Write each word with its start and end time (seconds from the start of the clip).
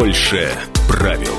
Больше 0.00 0.48
правил. 0.88 1.29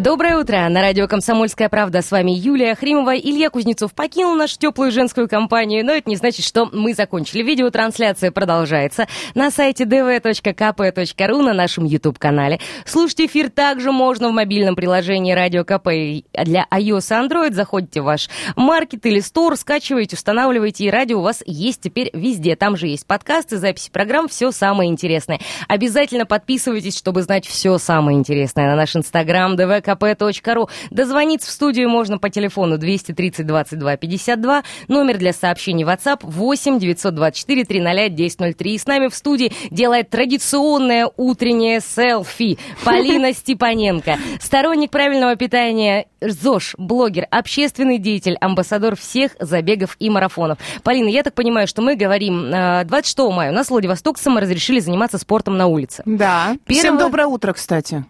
Доброе 0.00 0.38
утро. 0.38 0.66
На 0.70 0.80
радио 0.80 1.06
«Комсомольская 1.06 1.68
правда» 1.68 2.00
с 2.00 2.10
вами 2.10 2.30
Юлия 2.30 2.74
Хримова. 2.74 3.14
Илья 3.18 3.50
Кузнецов 3.50 3.92
покинул 3.92 4.34
нашу 4.34 4.58
теплую 4.58 4.92
женскую 4.92 5.28
компанию, 5.28 5.84
но 5.84 5.92
это 5.92 6.08
не 6.08 6.16
значит, 6.16 6.46
что 6.46 6.70
мы 6.72 6.94
закончили. 6.94 7.42
Видеотрансляция 7.42 8.30
продолжается 8.30 9.08
на 9.34 9.50
сайте 9.50 9.84
dv.kp.ru 9.84 11.42
на 11.42 11.52
нашем 11.52 11.84
YouTube-канале. 11.84 12.60
Слушать 12.86 13.20
эфир 13.20 13.50
также 13.50 13.92
можно 13.92 14.30
в 14.30 14.32
мобильном 14.32 14.74
приложении 14.74 15.34
«Радио 15.34 15.64
КП» 15.64 15.88
для 16.32 16.66
iOS 16.72 16.80
и 16.80 17.28
Android. 17.28 17.52
Заходите 17.52 18.00
в 18.00 18.04
ваш 18.04 18.30
маркет 18.56 19.04
или 19.04 19.20
стор, 19.20 19.54
скачиваете, 19.58 20.16
устанавливаете, 20.16 20.84
и 20.84 20.90
радио 20.90 21.18
у 21.18 21.22
вас 21.22 21.42
есть 21.44 21.82
теперь 21.82 22.08
везде. 22.14 22.56
Там 22.56 22.78
же 22.78 22.86
есть 22.86 23.06
подкасты, 23.06 23.58
записи 23.58 23.90
программ, 23.90 24.28
все 24.28 24.50
самое 24.50 24.88
интересное. 24.88 25.40
Обязательно 25.68 26.24
подписывайтесь, 26.24 26.96
чтобы 26.96 27.20
знать 27.20 27.46
все 27.46 27.76
самое 27.76 28.16
интересное 28.16 28.66
на 28.66 28.76
наш 28.76 28.96
Инстаграм 28.96 29.56
ДВК 29.56 29.89
kp.ru. 29.90 30.68
Дозвониться 30.90 31.48
в 31.48 31.50
студию 31.50 31.88
можно 31.88 32.18
по 32.18 32.30
телефону 32.30 32.78
230 32.78 33.46
22 33.46 33.96
52, 33.96 34.62
номер 34.88 35.18
для 35.18 35.32
сообщений 35.32 35.84
WhatsApp 35.84 36.20
8 36.22 36.78
924 36.78 37.64
300 37.64 37.90
1003. 37.90 38.74
И 38.74 38.78
с 38.78 38.86
нами 38.86 39.08
в 39.08 39.14
студии 39.14 39.52
делает 39.70 40.10
традиционное 40.10 41.10
утреннее 41.16 41.80
селфи 41.80 42.58
Полина 42.84 43.32
Степаненко, 43.40 44.18
сторонник 44.40 44.90
правильного 44.90 45.36
питания 45.36 46.06
ЗОЖ, 46.20 46.74
блогер, 46.78 47.26
общественный 47.30 47.98
деятель, 47.98 48.36
амбассадор 48.40 48.96
всех 48.96 49.32
забегов 49.40 49.96
и 49.98 50.10
марафонов. 50.10 50.58
Полина, 50.82 51.08
я 51.08 51.22
так 51.22 51.34
понимаю, 51.34 51.66
что 51.66 51.82
мы 51.82 51.96
говорим 51.96 52.50
26 52.50 53.18
э, 53.18 53.30
мая. 53.30 53.50
У 53.50 53.54
нас 53.54 53.68
в 53.68 53.70
Владивостокце 53.70 54.30
мы 54.30 54.40
разрешили 54.40 54.80
заниматься 54.80 55.18
спортом 55.18 55.56
на 55.56 55.66
улице. 55.66 56.02
Да. 56.06 56.56
Первого... 56.66 56.80
Всем 56.80 56.98
доброе 56.98 57.26
утро, 57.26 57.52
кстати. 57.52 58.04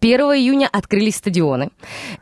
1 0.00 0.20
июня 0.20 0.68
открылись 0.70 1.16
стадионы. 1.16 1.70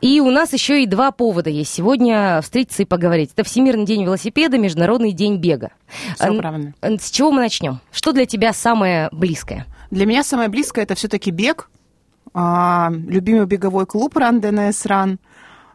И 0.01 0.19
у 0.19 0.31
нас 0.31 0.53
еще 0.53 0.81
и 0.81 0.87
два 0.87 1.11
повода 1.11 1.49
есть 1.49 1.73
сегодня 1.73 2.41
встретиться 2.41 2.83
и 2.83 2.85
поговорить. 2.85 3.31
Это 3.33 3.43
Всемирный 3.43 3.85
день 3.85 4.03
велосипеда, 4.03 4.57
Международный 4.57 5.11
день 5.11 5.37
бега. 5.37 5.71
Все 6.15 6.33
правильно. 6.33 6.73
С 6.81 7.11
чего 7.11 7.31
мы 7.31 7.41
начнем? 7.41 7.79
Что 7.91 8.13
для 8.13 8.25
тебя 8.25 8.53
самое 8.53 9.09
близкое? 9.11 9.65
Для 9.91 10.05
меня 10.05 10.23
самое 10.23 10.49
близкое 10.49 10.81
это 10.81 10.95
все-таки 10.95 11.31
бег. 11.31 11.69
А, 12.33 12.91
любимый 12.91 13.45
беговой 13.45 13.85
клуб 13.85 14.15
Run 14.17 14.41
DNS 14.41 14.85
Run. 14.85 15.17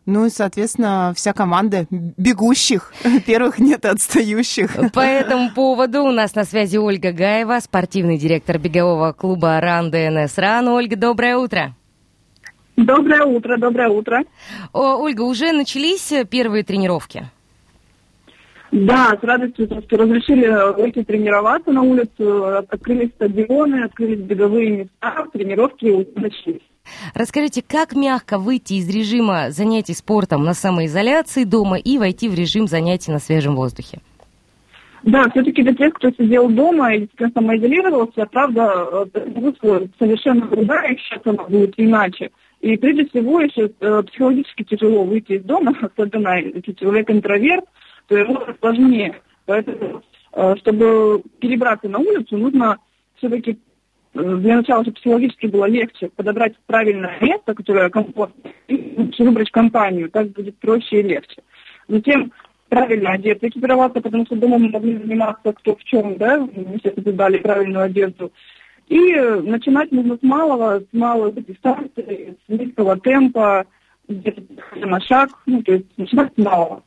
Ну 0.05 0.27
и, 0.27 0.31
соответственно, 0.31 1.13
вся 1.15 1.33
команда 1.33 1.87
бегущих. 1.91 2.93
Первых 3.27 3.59
нет 3.59 3.85
отстающих. 3.85 4.93
По 4.93 5.01
этому 5.01 5.51
поводу 5.51 6.03
у 6.03 6.11
нас 6.11 6.35
на 6.35 6.45
связи 6.45 6.77
Ольга 6.77 7.13
Гаева, 7.13 7.61
спортивный 7.61 8.19
директор 8.19 8.59
бегового 8.59 9.13
клуба 9.13 9.61
Ран 9.61 9.91
ДНС 9.91 10.37
Ран. 10.39 10.69
Ольга, 10.69 10.97
доброе 10.97 11.37
утро. 11.37 11.77
Доброе 12.77 13.25
утро, 13.25 13.57
доброе 13.59 13.89
утро. 13.89 14.25
О, 14.73 14.97
Ольга, 15.03 15.23
уже 15.23 15.53
начались 15.53 16.13
первые 16.31 16.65
тренировки? 16.65 17.25
Да, 18.71 19.19
с 19.21 19.23
радостью 19.23 19.69
просто 19.69 19.99
разрешили 19.99 20.75
выйти 20.81 21.05
тренироваться 21.05 21.71
на 21.73 21.83
улицу, 21.83 22.57
открылись 22.57 23.11
стадионы, 23.11 23.85
открылись 23.85 24.21
беговые 24.21 24.71
места, 24.71 25.27
тренировки 25.31 25.85
уже 25.85 26.09
начались. 26.17 26.63
Расскажите, 27.15 27.63
как 27.63 27.95
мягко 27.95 28.39
выйти 28.39 28.75
из 28.75 28.89
режима 28.89 29.51
занятий 29.51 29.95
спортом 29.95 30.45
на 30.45 30.55
самоизоляции 30.55 31.45
дома 31.45 31.77
и 31.79 31.99
войти 31.99 32.31
в 32.31 32.35
режим 32.35 32.67
занятий 32.67 33.13
на 33.13 33.19
свежем 33.19 33.57
воздухе? 33.57 34.01
Да, 35.03 35.29
все-таки 35.31 35.63
для 35.63 35.75
тех, 35.75 35.93
кто 35.95 36.11
сидел 36.11 36.49
дома 36.49 36.95
и 36.95 37.09
самоизолировался, 37.35 38.25
правда, 38.27 39.07
э, 39.15 39.87
совершенно 39.99 40.47
другая, 40.47 40.97
сейчас 40.97 41.21
она 41.25 41.43
будет 41.45 41.75
иначе. 41.77 42.31
И 42.63 42.77
прежде 42.77 43.07
всего 43.07 43.41
еще 43.41 43.73
э, 43.81 44.03
психологически 44.05 44.63
тяжело 44.63 45.03
выйти 45.03 45.33
из 45.33 45.43
дома, 45.43 45.77
особенно 45.83 46.39
если 46.39 46.73
человек 46.73 47.11
интроверт, 47.11 47.65
то 48.07 48.17
ему 48.17 48.41
сложнее. 48.61 49.21
Поэтому, 49.47 50.03
э, 50.33 50.55
чтобы 50.61 51.23
перебраться 51.41 51.89
на 51.89 51.99
улицу, 51.99 52.39
нужно 52.39 52.79
все-таки 53.17 53.59
э, 54.15 54.37
для 54.37 54.57
начала, 54.59 54.83
чтобы 54.83 54.95
психологически 54.95 55.47
было 55.47 55.65
легче 55.65 56.09
подобрать 56.15 56.55
правильное 56.67 57.19
место, 57.21 57.53
которое 57.53 57.91
комфортно, 57.91 58.53
и 58.69 59.11
выбрать 59.19 59.51
компанию, 59.51 60.09
так 60.09 60.29
будет 60.29 60.57
проще 60.59 61.01
и 61.01 61.03
легче. 61.03 61.43
Затем 61.89 62.33
правильно 62.69 63.11
одеться, 63.11 63.49
экипироваться, 63.49 64.01
потому 64.01 64.25
что 64.25 64.37
дома 64.37 64.59
мы 64.59 64.69
могли 64.69 64.99
заниматься 64.99 65.53
кто 65.53 65.75
в 65.75 65.83
чем, 65.83 66.17
да, 66.17 66.39
мы 66.39 66.79
все 66.79 66.93
дали 66.93 67.39
правильную 67.39 67.87
одежду. 67.87 68.33
И 68.89 69.15
начинать 69.43 69.91
нужно 69.93 70.17
с 70.17 70.23
малого, 70.23 70.81
с 70.81 70.93
малой 70.93 71.33
дистанции, 71.33 72.37
с 72.47 72.49
низкого 72.49 72.99
темпа, 72.99 73.67
где-то 74.09 74.43
на 74.75 75.01
шаг, 75.01 75.31
ну, 75.47 75.63
то 75.63 75.73
есть 75.73 75.87
начинать 75.97 76.33
с 76.35 76.43
малого. 76.43 76.83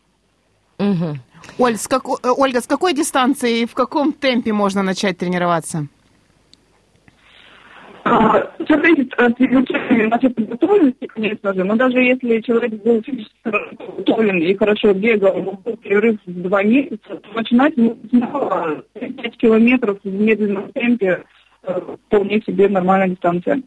Угу. 0.78 1.18
Оль, 1.60 1.78
с 1.78 1.88
како... 1.88 2.18
Э, 2.22 2.30
Ольга, 2.36 2.62
с 2.62 2.68
какой 2.68 2.94
дистанции 2.94 3.62
и 3.62 3.66
в 3.66 3.74
каком 3.74 4.12
темпе 4.14 4.54
можно 4.54 4.84
начать 4.84 5.18
тренироваться? 5.18 5.88
А, 8.04 8.52
Все 8.64 8.76
зависит 8.76 9.12
от 9.16 9.40
изучения 9.42 10.08
нашей 10.08 10.30
подготовленности, 10.30 11.08
конечно 11.08 11.54
же, 11.56 11.64
но 11.64 11.76
даже 11.76 12.04
если 12.04 12.40
человек 12.42 12.74
был 12.84 13.02
физически 13.02 13.36
подготовлен 13.42 14.38
и 14.38 14.54
хорошо 14.54 14.94
бегал, 14.94 15.42
был 15.42 15.78
перерыв 15.78 16.20
в 16.26 16.42
два 16.44 16.62
месяца, 16.62 17.16
то 17.16 17.34
начинать 17.34 17.76
нужно 17.78 18.84
5 18.94 19.38
километров 19.38 19.98
в 20.04 20.08
медленном 20.08 20.72
темпе 20.74 21.24
вполне 22.08 22.42
себе 22.42 22.70
нормальная 22.70 23.10
дистанция. 23.10 23.62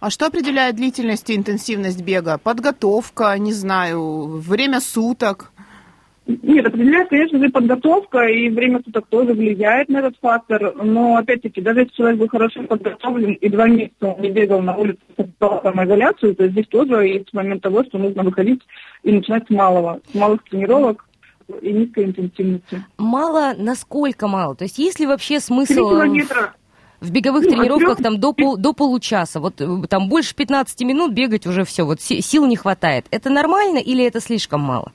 А 0.00 0.08
что 0.08 0.26
определяет 0.26 0.76
длительность 0.76 1.28
и 1.28 1.36
интенсивность 1.36 2.02
бега? 2.02 2.38
Подготовка, 2.38 3.36
не 3.38 3.52
знаю, 3.52 4.38
время 4.38 4.80
суток? 4.80 5.52
Нет, 6.26 6.66
определяет, 6.66 7.08
конечно 7.08 7.38
же, 7.38 7.48
подготовка, 7.50 8.20
и 8.20 8.48
время 8.50 8.80
суток 8.84 9.06
тоже 9.08 9.32
влияет 9.32 9.88
на 9.88 9.98
этот 9.98 10.16
фактор. 10.20 10.74
Но, 10.82 11.16
опять-таки, 11.16 11.60
даже 11.60 11.80
если 11.80 11.94
человек 11.94 12.18
был 12.18 12.28
хорошо 12.28 12.62
подготовлен 12.62 13.32
и 13.32 13.48
два 13.48 13.66
месяца 13.66 14.06
он 14.06 14.22
не 14.22 14.30
бегал 14.30 14.62
на 14.62 14.76
улице, 14.76 15.00
создавал 15.16 15.62
самоизоляцию, 15.62 16.36
то 16.36 16.48
здесь 16.48 16.66
тоже 16.68 17.06
есть 17.06 17.32
момент 17.32 17.62
того, 17.62 17.84
что 17.84 17.98
нужно 17.98 18.22
выходить 18.22 18.60
и 19.02 19.12
начинать 19.12 19.46
с 19.46 19.50
малого, 19.50 20.00
с 20.10 20.14
малых 20.14 20.42
тренировок 20.44 21.04
и 21.60 21.72
низкой 21.72 22.04
интенсивности. 22.04 22.84
Мало? 22.96 23.54
Насколько 23.58 24.28
мало? 24.28 24.54
То 24.54 24.64
есть 24.64 24.78
есть 24.78 25.00
ли 25.00 25.06
вообще 25.06 25.40
смысл... 25.40 25.74
3 25.74 25.76
километра 25.76 26.54
в 27.00 27.10
беговых 27.10 27.44
ну, 27.44 27.50
тренировках 27.50 28.02
там 28.02 28.18
до, 28.18 28.32
пол, 28.32 28.56
до 28.56 28.72
получаса, 28.72 29.40
вот 29.40 29.60
э, 29.60 29.66
там 29.88 30.08
больше 30.08 30.34
15 30.34 30.80
минут 30.82 31.12
бегать 31.12 31.46
уже 31.46 31.64
все, 31.64 31.84
вот 31.84 32.00
сил 32.00 32.46
не 32.46 32.56
хватает. 32.56 33.06
Это 33.10 33.30
нормально 33.30 33.78
или 33.78 34.04
это 34.04 34.20
слишком 34.20 34.60
мало? 34.60 34.92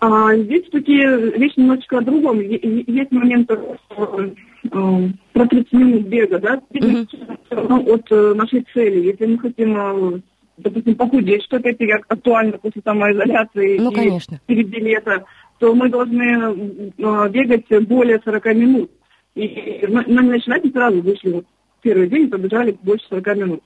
А, 0.00 0.34
здесь 0.36 0.64
такие 0.70 1.32
вещи 1.32 1.58
немножечко 1.58 1.98
о 1.98 2.02
другом. 2.02 2.38
Есть 2.40 3.10
момент 3.10 3.50
э, 3.50 5.08
про 5.32 5.46
30 5.46 5.72
минут 5.72 6.02
бега, 6.06 6.38
да, 6.38 6.60
uh-huh. 6.72 7.92
от 7.92 8.12
э, 8.12 8.34
нашей 8.34 8.64
цели. 8.72 9.06
Если 9.06 9.26
мы 9.26 9.38
хотим, 9.38 10.22
допустим, 10.56 10.94
похудеть, 10.94 11.42
что 11.42 11.56
опять-таки 11.56 11.92
актуально 12.08 12.58
после 12.58 12.80
самоизоляции 12.84 13.78
ну, 13.78 13.90
конечно. 13.90 14.40
и 14.46 14.54
перед 14.54 14.68
лета, 14.68 15.24
то 15.58 15.74
мы 15.74 15.88
должны 15.88 16.92
бегать 17.30 17.66
более 17.88 18.20
40 18.24 18.44
минут. 18.54 18.90
И 19.38 19.86
мы, 19.86 20.04
не 20.04 20.70
сразу 20.72 21.00
вышли 21.00 21.30
вот 21.30 21.46
первый 21.80 22.08
день 22.08 22.28
побежали 22.28 22.76
больше 22.82 23.06
40 23.08 23.36
минут 23.36 23.62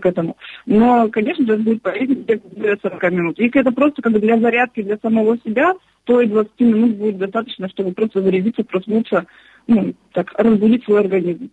к 0.00 0.06
этому. 0.06 0.36
Но, 0.66 1.08
конечно 1.08 1.46
же, 1.46 1.56
будет 1.56 1.82
полезно 1.82 2.16
более 2.56 2.78
40 2.82 3.12
минут. 3.12 3.38
Если 3.38 3.60
это 3.60 3.70
просто 3.70 4.02
как 4.02 4.12
бы 4.12 4.18
для 4.18 4.38
зарядки 4.38 4.82
для 4.82 4.98
самого 4.98 5.38
себя, 5.38 5.74
то 6.04 6.20
и 6.20 6.26
20 6.26 6.60
минут 6.60 6.96
будет 6.96 7.18
достаточно, 7.18 7.68
чтобы 7.68 7.92
просто 7.92 8.22
зарядиться, 8.22 8.64
проснуться, 8.64 9.26
ну, 9.68 9.94
так, 10.12 10.32
разбудить 10.36 10.84
свой 10.84 11.00
организм. 11.00 11.50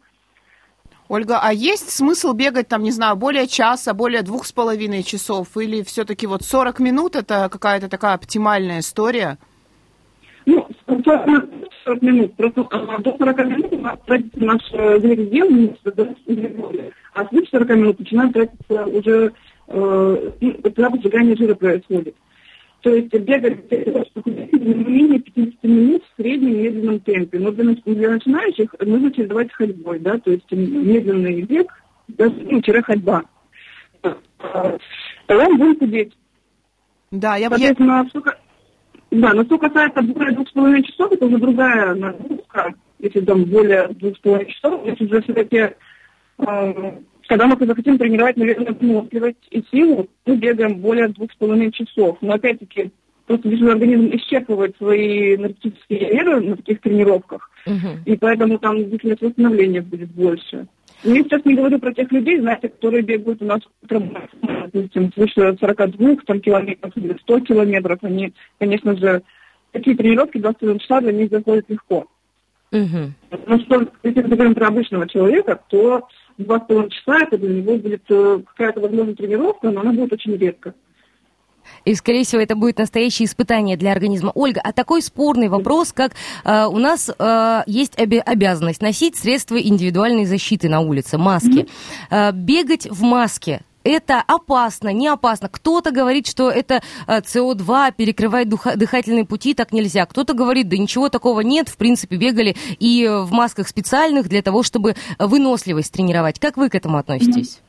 Ольга, 1.07 1.39
а 1.39 1.53
есть 1.53 1.92
смысл 1.92 2.33
бегать 2.33 2.68
там, 2.68 2.81
не 2.81 2.92
знаю, 2.92 3.15
более 3.15 3.45
часа, 3.45 3.94
более 3.94 4.24
двух 4.24 4.47
с 4.47 4.51
половиной 4.51 5.03
часов? 5.03 5.56
Или 5.56 5.83
все-таки 5.83 6.25
вот 6.25 6.42
40 6.42 6.80
минут 6.80 7.15
это 7.15 7.47
какая-то 7.51 7.89
такая 7.89 8.15
оптимальная 8.15 8.80
история? 8.80 9.38
Ну, 10.47 10.68
40 11.85 12.01
минут. 12.01 12.35
Просто 12.35 12.67
а, 12.71 12.97
до 12.99 13.15
40 13.17 13.37
минут 13.45 13.73
у 13.73 13.77
нас 13.79 13.99
тратится 14.05 14.43
наш 14.43 14.71
гликоген, 14.71 15.77
а 17.13 17.25
свыше 17.27 17.49
40 17.51 17.69
минут 17.69 17.99
начинает 17.99 18.33
тратиться 18.33 18.85
уже 18.85 19.31
э, 19.67 20.31
когда 20.63 20.89
поджигание 20.89 21.35
жира 21.35 21.55
происходит. 21.55 22.15
То 22.81 22.93
есть 22.93 23.11
бегать 23.13 23.71
не 23.71 24.73
менее 24.73 25.19
50 25.19 25.63
минут 25.63 26.03
в 26.03 26.21
среднем 26.21 26.61
медленном 26.61 26.99
темпе. 26.99 27.39
Но 27.39 27.51
для, 27.51 27.75
для 27.85 28.11
начинающих 28.11 28.75
нужно 28.79 29.11
чередовать 29.11 29.51
ходьбой, 29.53 29.99
да, 29.99 30.17
то 30.19 30.31
есть 30.31 30.51
медленный 30.51 31.41
бег, 31.41 31.71
ну, 32.17 32.61
ходьба. 32.83 33.23
Тогда 34.01 35.49
мы 35.49 35.57
будем 35.57 35.79
худеть. 35.79 36.13
Да, 37.11 37.37
я... 37.37 37.49
Соответственно, 37.49 38.03
я... 38.03 38.09
сколько... 38.09 38.37
Да, 39.21 39.33
но 39.33 39.44
что 39.45 39.57
касается 39.57 40.01
более 40.01 40.33
двух 40.33 40.50
с 40.50 40.51
половиной 40.51 40.83
часов, 40.83 41.12
это 41.12 41.25
уже 41.25 41.38
другая 41.38 41.95
нагрузка. 41.95 42.73
Если 43.00 43.21
там 43.21 43.45
более 43.45 43.88
двух 43.89 44.17
с 44.17 44.19
половиной 44.19 44.51
часов, 44.51 44.85
если 44.85 45.06
уже 45.06 45.21
все-таки 45.21 45.69
когда 47.27 47.47
мы 47.47 47.65
захотим 47.65 47.97
тренировать, 47.97 48.38
наверное, 48.38 48.73
выносливость 48.73 49.47
и 49.50 49.63
силу, 49.71 50.07
мы 50.25 50.35
бегаем 50.35 50.75
более 50.79 51.07
двух 51.07 51.31
с 51.31 51.35
половиной 51.35 51.71
часов. 51.71 52.17
Но 52.21 52.33
опять-таки, 52.33 52.91
просто 53.25 53.50
лишь 53.50 53.62
организм 53.62 54.09
исчерпывает 54.15 54.75
свои 54.77 55.35
энергетические 55.35 56.13
меры 56.13 56.41
на 56.41 56.57
таких 56.57 56.81
тренировках, 56.81 57.50
uh-huh. 57.65 58.03
и 58.06 58.18
поэтому 58.18 58.59
там 58.59 58.83
длительность 58.83 59.21
восстановления 59.21 59.81
будет 59.81 60.09
больше. 60.11 60.68
Я 61.06 61.24
сейчас 61.24 61.46
не 61.46 61.56
говорю 61.56 61.80
про 61.80 61.94
тех 61.94 62.12
людей, 62.12 62.40
знаете, 62.40 62.69
которые 62.69 63.04
бегают 63.04 63.42
у 63.42 63.46
нас 63.46 63.62
допустим, 63.88 65.13
свыше 65.13 65.56
42 65.60 66.16
там, 66.25 66.42
километров 66.42 66.92
или 66.96 67.18
100 67.22 67.40
километров. 67.42 68.00
Они, 68.02 68.34
конечно 68.60 68.96
же, 68.98 69.22
такие 69.72 69.96
тренировки 69.96 70.40
21 70.40 70.80
часа 70.80 71.02
для 71.02 71.12
них 71.12 71.30
заходят 71.30 71.69
легко. 71.69 72.07
Uh-huh. 72.72 73.12
Но 73.46 73.60
что, 73.60 73.88
если 74.04 74.22
мы 74.24 74.36
говорим 74.36 74.56
про 74.56 74.68
обычного 74.68 75.07
человека, 75.07 75.62
то 75.69 76.07
два 76.38 76.60
с 76.60 76.66
половиной 76.66 76.92
часа 76.92 77.19
это 77.22 77.38
для 77.38 77.62
него 77.62 77.78
будет 77.78 78.04
э, 78.10 78.40
какая-то 78.48 78.81
возможная 78.81 79.16
тренировка, 79.16 79.69
но 79.69 79.81
она 79.81 79.94
будет 79.94 80.13
очень 80.13 80.36
редко. 80.36 80.74
И, 81.85 81.95
скорее 81.95 82.23
всего, 82.23 82.41
это 82.41 82.56
будет 82.56 82.77
настоящее 82.77 83.25
испытание 83.25 83.77
для 83.77 83.91
организма. 83.91 84.31
Ольга, 84.35 84.62
а 84.63 84.71
такой 84.73 85.01
спорный 85.01 85.50
вопрос, 85.50 85.91
как 85.91 86.13
э, 86.44 86.65
у 86.65 86.77
нас 86.77 87.09
э, 87.17 87.63
есть 87.67 88.00
оби- 88.00 88.23
обязанность 88.25 88.81
носить 88.81 89.15
средства 89.15 89.62
индивидуальной 89.62 90.25
защиты 90.25 90.69
на 90.69 90.79
улице, 90.79 91.17
маски. 91.17 91.47
Mm-hmm. 91.47 91.69
Э, 92.09 92.31
бегать 92.31 92.88
в 92.89 93.01
маске 93.01 93.62
это 93.85 94.23
опасно, 94.25 94.89
не 94.89 95.07
опасно. 95.07 95.47
Кто-то 95.47 95.91
говорит, 95.91 96.27
что 96.27 96.50
это 96.50 96.81
СО2 97.07 97.94
перекрывает 97.95 98.50
духа- 98.50 98.75
дыхательные 98.75 99.25
пути, 99.25 99.53
так 99.53 99.71
нельзя. 99.71 100.06
Кто-то 100.07 100.33
говорит, 100.33 100.68
да 100.68 100.77
ничего 100.77 101.07
такого 101.07 101.41
нет, 101.41 101.69
в 101.69 101.77
принципе, 101.77 102.18
бегали 102.18 102.57
и 102.79 103.07
в 103.07 103.31
масках 103.31 103.68
специальных 103.68 104.27
для 104.27 104.41
того, 104.41 104.63
чтобы 104.63 104.95
выносливость 105.19 105.94
тренировать. 105.94 106.39
Как 106.39 106.57
вы 106.57 106.69
к 106.69 106.75
этому 106.75 106.97
относитесь? 106.97 107.59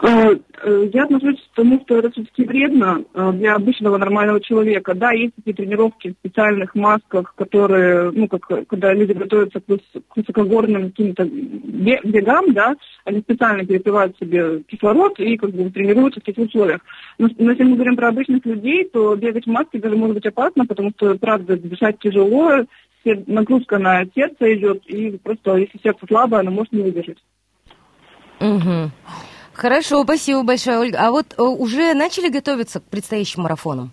Э, 0.00 0.36
э, 0.62 0.90
я 0.92 1.04
отношусь 1.04 1.40
к 1.52 1.56
тому, 1.56 1.80
что 1.80 1.98
это 1.98 2.10
все-таки 2.12 2.44
вредно 2.44 3.02
э, 3.14 3.32
для 3.32 3.56
обычного 3.56 3.96
нормального 3.96 4.40
человека. 4.40 4.94
Да, 4.94 5.10
есть 5.10 5.34
такие 5.34 5.56
тренировки 5.56 6.10
в 6.10 6.12
специальных 6.12 6.74
масках, 6.76 7.34
которые, 7.34 8.12
ну, 8.12 8.28
как, 8.28 8.68
когда 8.68 8.94
люди 8.94 9.12
готовятся 9.12 9.60
к, 9.60 9.64
высокогорным 10.14 10.90
каким-то 10.90 11.24
бегам, 11.24 12.52
да, 12.52 12.76
они 13.04 13.20
специально 13.20 13.66
перекрывают 13.66 14.16
себе 14.18 14.62
кислород 14.68 15.18
и 15.18 15.36
как 15.36 15.50
бы 15.50 15.68
тренируются 15.70 16.20
в 16.20 16.24
таких 16.24 16.46
условиях. 16.46 16.80
Но, 17.18 17.28
но 17.36 17.50
если 17.50 17.64
мы 17.64 17.74
говорим 17.74 17.96
про 17.96 18.08
обычных 18.08 18.46
людей, 18.46 18.84
то 18.84 19.16
бегать 19.16 19.46
в 19.46 19.50
маске 19.50 19.80
даже 19.80 19.96
может 19.96 20.14
быть 20.14 20.26
опасно, 20.26 20.64
потому 20.64 20.90
что, 20.90 21.16
правда, 21.16 21.56
дышать 21.56 21.98
тяжело, 21.98 22.64
нагрузка 23.04 23.78
на 23.78 24.04
сердце 24.14 24.54
идет, 24.54 24.86
и 24.86 25.16
просто 25.18 25.56
если 25.56 25.78
сердце 25.82 26.06
слабое, 26.06 26.40
оно 26.40 26.52
может 26.52 26.72
не 26.72 26.82
выдержать. 26.82 27.18
Угу. 28.40 28.90
Хорошо, 29.58 30.04
спасибо 30.04 30.44
большое, 30.44 30.78
Ольга. 30.78 30.98
А 31.00 31.10
вот 31.10 31.34
э, 31.36 31.42
уже 31.42 31.92
начали 31.92 32.28
готовиться 32.28 32.78
к 32.78 32.84
предстоящим 32.84 33.42
марафонам? 33.42 33.90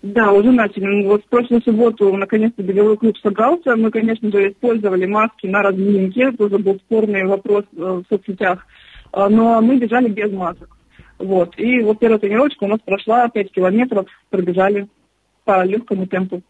Да, 0.00 0.32
уже 0.32 0.50
начали. 0.50 1.06
Вот 1.06 1.22
в 1.22 1.28
прошлую 1.28 1.60
субботу 1.60 2.10
наконец-то 2.16 2.62
беговой 2.62 2.96
клуб 2.96 3.18
собрался. 3.18 3.76
Мы, 3.76 3.90
конечно 3.90 4.32
же, 4.32 4.50
использовали 4.50 5.04
маски 5.04 5.46
на 5.46 5.60
разминке. 5.60 6.32
Тоже 6.32 6.56
был 6.56 6.76
спорный 6.76 7.26
вопрос 7.26 7.64
э, 7.76 7.78
в 7.78 8.04
соцсетях. 8.08 8.66
Э, 9.12 9.28
но 9.28 9.60
мы 9.60 9.76
бежали 9.76 10.08
без 10.08 10.32
масок. 10.32 10.78
Вот. 11.18 11.52
И 11.58 11.80
вот 11.80 11.98
первая 11.98 12.18
тренировочка 12.18 12.64
у 12.64 12.68
нас 12.68 12.80
прошла 12.82 13.28
5 13.28 13.52
километров, 13.52 14.06
пробежали 14.30 14.88
по 15.44 15.62
легкому 15.62 16.06
темпу. 16.06 16.40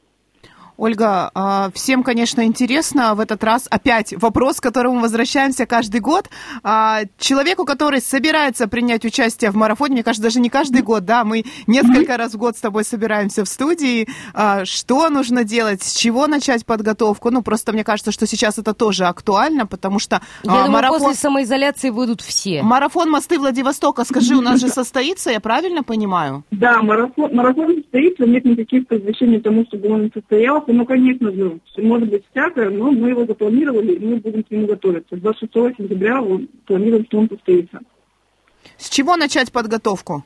Ольга, 0.82 1.30
а, 1.32 1.70
всем, 1.72 2.02
конечно, 2.02 2.44
интересно 2.44 3.14
в 3.14 3.20
этот 3.20 3.44
раз 3.44 3.68
опять 3.70 4.12
вопрос, 4.20 4.58
к 4.58 4.64
которому 4.64 4.98
возвращаемся 4.98 5.64
каждый 5.64 6.00
год. 6.00 6.28
А, 6.64 7.02
человеку, 7.18 7.64
который 7.64 8.00
собирается 8.00 8.66
принять 8.66 9.04
участие 9.04 9.52
в 9.52 9.54
марафоне, 9.54 9.92
мне 9.92 10.02
кажется, 10.02 10.24
даже 10.24 10.40
не 10.40 10.50
каждый 10.50 10.82
год, 10.82 11.04
да, 11.04 11.22
мы 11.22 11.44
несколько 11.68 12.16
раз 12.16 12.34
в 12.34 12.36
год 12.36 12.56
с 12.56 12.60
тобой 12.60 12.82
собираемся 12.82 13.44
в 13.44 13.48
студии. 13.48 14.08
А, 14.34 14.64
что 14.64 15.08
нужно 15.08 15.44
делать, 15.44 15.84
с 15.84 15.94
чего 15.94 16.26
начать 16.26 16.66
подготовку? 16.66 17.30
Ну, 17.30 17.42
просто 17.42 17.72
мне 17.72 17.84
кажется, 17.84 18.10
что 18.10 18.26
сейчас 18.26 18.58
это 18.58 18.74
тоже 18.74 19.04
актуально, 19.04 19.66
потому 19.66 20.00
что 20.00 20.20
Я 20.42 20.50
думаю, 20.50 20.70
марафон... 20.72 20.98
после 20.98 21.14
самоизоляции 21.14 21.90
выйдут 21.90 22.22
все. 22.22 22.60
Марафон 22.64 23.08
«Мосты 23.08 23.38
Владивостока», 23.38 24.04
скажи, 24.04 24.34
у 24.34 24.40
нас 24.40 24.58
же 24.58 24.66
состоится, 24.66 25.30
я 25.30 25.38
правильно 25.38 25.84
понимаю? 25.84 26.42
Да, 26.50 26.82
марафон, 26.82 27.32
марафон 27.32 27.76
состоится, 27.76 28.24
нет 28.24 28.44
никаких 28.44 28.88
предвещений 28.88 29.40
тому, 29.40 29.64
чтобы 29.66 29.88
он 29.88 30.10
состоялся 30.12 30.71
ну, 30.72 30.86
конечно 30.86 31.30
же, 31.32 31.60
может 31.78 32.08
быть 32.08 32.24
всякое, 32.30 32.70
но 32.70 32.90
мы 32.90 33.10
его 33.10 33.24
запланировали, 33.24 33.92
и 33.92 34.04
мы 34.04 34.16
будем 34.16 34.42
к 34.42 34.50
нему 34.50 34.66
готовиться. 34.66 35.16
26 35.16 35.76
сентября 35.76 36.22
планируем, 36.66 37.04
что 37.06 37.18
он 37.18 37.28
состоится. 37.28 37.80
С 38.76 38.88
чего 38.88 39.16
начать 39.16 39.52
подготовку? 39.52 40.24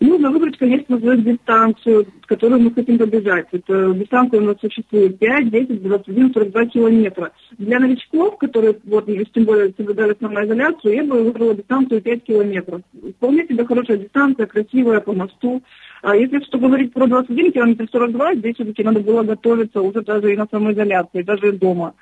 Нужно 0.00 0.30
выбрать, 0.30 0.56
конечно 0.56 0.98
же, 0.98 1.18
дистанцию, 1.18 2.06
которую 2.24 2.62
мы 2.62 2.72
хотим 2.72 2.96
побежать. 2.96 3.48
Это 3.52 3.92
дистанция 3.92 4.40
у 4.40 4.44
нас 4.44 4.56
существует 4.58 5.18
5, 5.18 5.50
10, 5.50 5.82
21, 5.82 6.32
42 6.32 6.66
километра. 6.66 7.32
Для 7.58 7.78
новичков, 7.78 8.38
которые, 8.38 8.78
вот, 8.84 9.06
тем 9.06 9.44
более, 9.44 9.74
соблюдали 9.76 10.16
самоизоляцию, 10.18 10.94
я 10.94 11.04
бы 11.04 11.22
выбрала 11.22 11.54
дистанцию 11.54 12.00
5 12.00 12.24
километров. 12.24 12.80
Вполне 13.16 13.46
себе 13.46 13.66
хорошая 13.66 13.98
дистанция, 13.98 14.46
красивая, 14.46 15.00
по 15.00 15.12
мосту. 15.12 15.62
А 16.02 16.16
если 16.16 16.42
что 16.44 16.58
говорить 16.58 16.92
про 16.92 17.06
21 17.06 17.52
километр 17.52 17.86
42, 17.90 18.34
здесь 18.36 18.54
все-таки 18.54 18.82
надо 18.82 19.00
было 19.00 19.22
готовиться 19.22 19.80
уже 19.80 20.02
даже 20.02 20.32
и 20.32 20.36
на 20.36 20.46
самоизоляции, 20.50 21.22
даже 21.22 21.52
дома. 21.52 21.94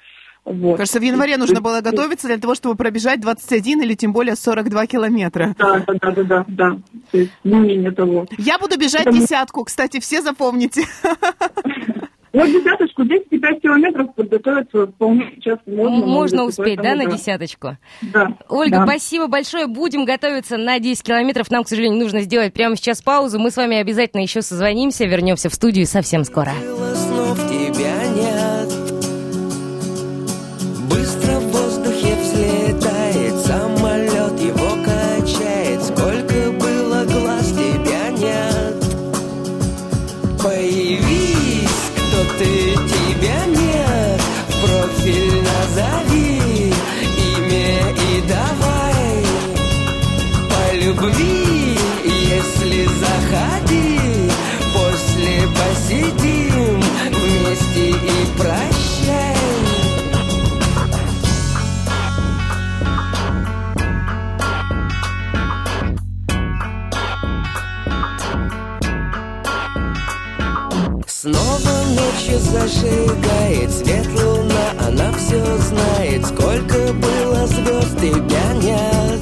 Вот. 0.44 0.78
Кажется, 0.78 0.98
в 0.98 1.02
январе 1.02 1.36
нужно 1.36 1.60
было 1.60 1.80
готовиться 1.80 2.26
для 2.26 2.38
того, 2.38 2.54
чтобы 2.54 2.74
пробежать 2.74 3.20
21 3.20 3.82
или 3.82 3.94
тем 3.94 4.12
более 4.12 4.34
42 4.34 4.86
километра. 4.86 5.54
Да, 5.58 5.84
да, 5.86 6.10
да, 6.10 6.22
да, 6.22 6.44
да. 6.48 6.78
То 7.10 7.18
есть 7.18 7.32
не 7.44 7.58
менее 7.58 7.90
того. 7.90 8.26
Я 8.38 8.58
буду 8.58 8.78
бежать 8.78 9.04
Потому... 9.04 9.20
десятку, 9.20 9.64
кстати, 9.64 10.00
все 10.00 10.22
запомните. 10.22 10.84
Вот 12.32 12.46
десяточку, 12.48 13.02
10-5 13.02 13.60
километров 13.60 14.14
подготовиться 14.14 14.86
вполне 14.86 15.32
сейчас 15.36 15.58
можно. 15.66 16.06
Можно 16.06 16.44
успеть, 16.44 16.80
да, 16.80 16.94
на 16.94 17.06
десяточку? 17.06 17.76
Да. 18.02 18.36
Ольга, 18.48 18.78
да. 18.78 18.86
спасибо 18.86 19.26
большое. 19.28 19.66
Будем 19.66 20.04
готовиться 20.04 20.56
на 20.56 20.78
10 20.78 21.02
километров. 21.02 21.50
Нам, 21.50 21.64
к 21.64 21.68
сожалению, 21.68 21.98
нужно 21.98 22.20
сделать 22.20 22.52
прямо 22.52 22.76
сейчас 22.76 23.02
паузу. 23.02 23.38
Мы 23.38 23.50
с 23.50 23.56
вами 23.56 23.78
обязательно 23.78 24.20
еще 24.20 24.42
созвонимся, 24.42 25.06
вернемся 25.06 25.48
в 25.48 25.54
студию 25.54 25.86
совсем 25.86 26.24
скоро. 26.24 26.52
тебя 26.52 27.47
Снова 71.28 71.84
ночью 71.94 72.38
зажигает 72.38 73.70
свет 73.70 74.06
луна 74.14 74.72
Она 74.86 75.12
все 75.12 75.44
знает, 75.58 76.24
сколько 76.24 76.92
было 76.94 77.46
звезд, 77.46 77.98
тебя 78.00 78.54
нет 78.62 79.20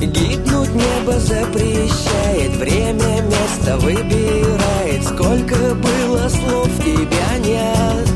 Гибнуть 0.00 0.74
небо 0.74 1.18
запрещает 1.20 2.56
Время, 2.56 3.20
место 3.24 3.76
выбирает 3.76 5.04
Сколько 5.04 5.74
было 5.74 6.28
слов, 6.30 6.70
тебя 6.78 7.36
нет 7.44 8.08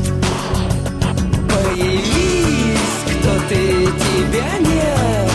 Появись, 1.47 3.03
кто 3.05 3.29
ты, 3.47 3.85
тебя 3.85 4.57
нет 4.59 5.34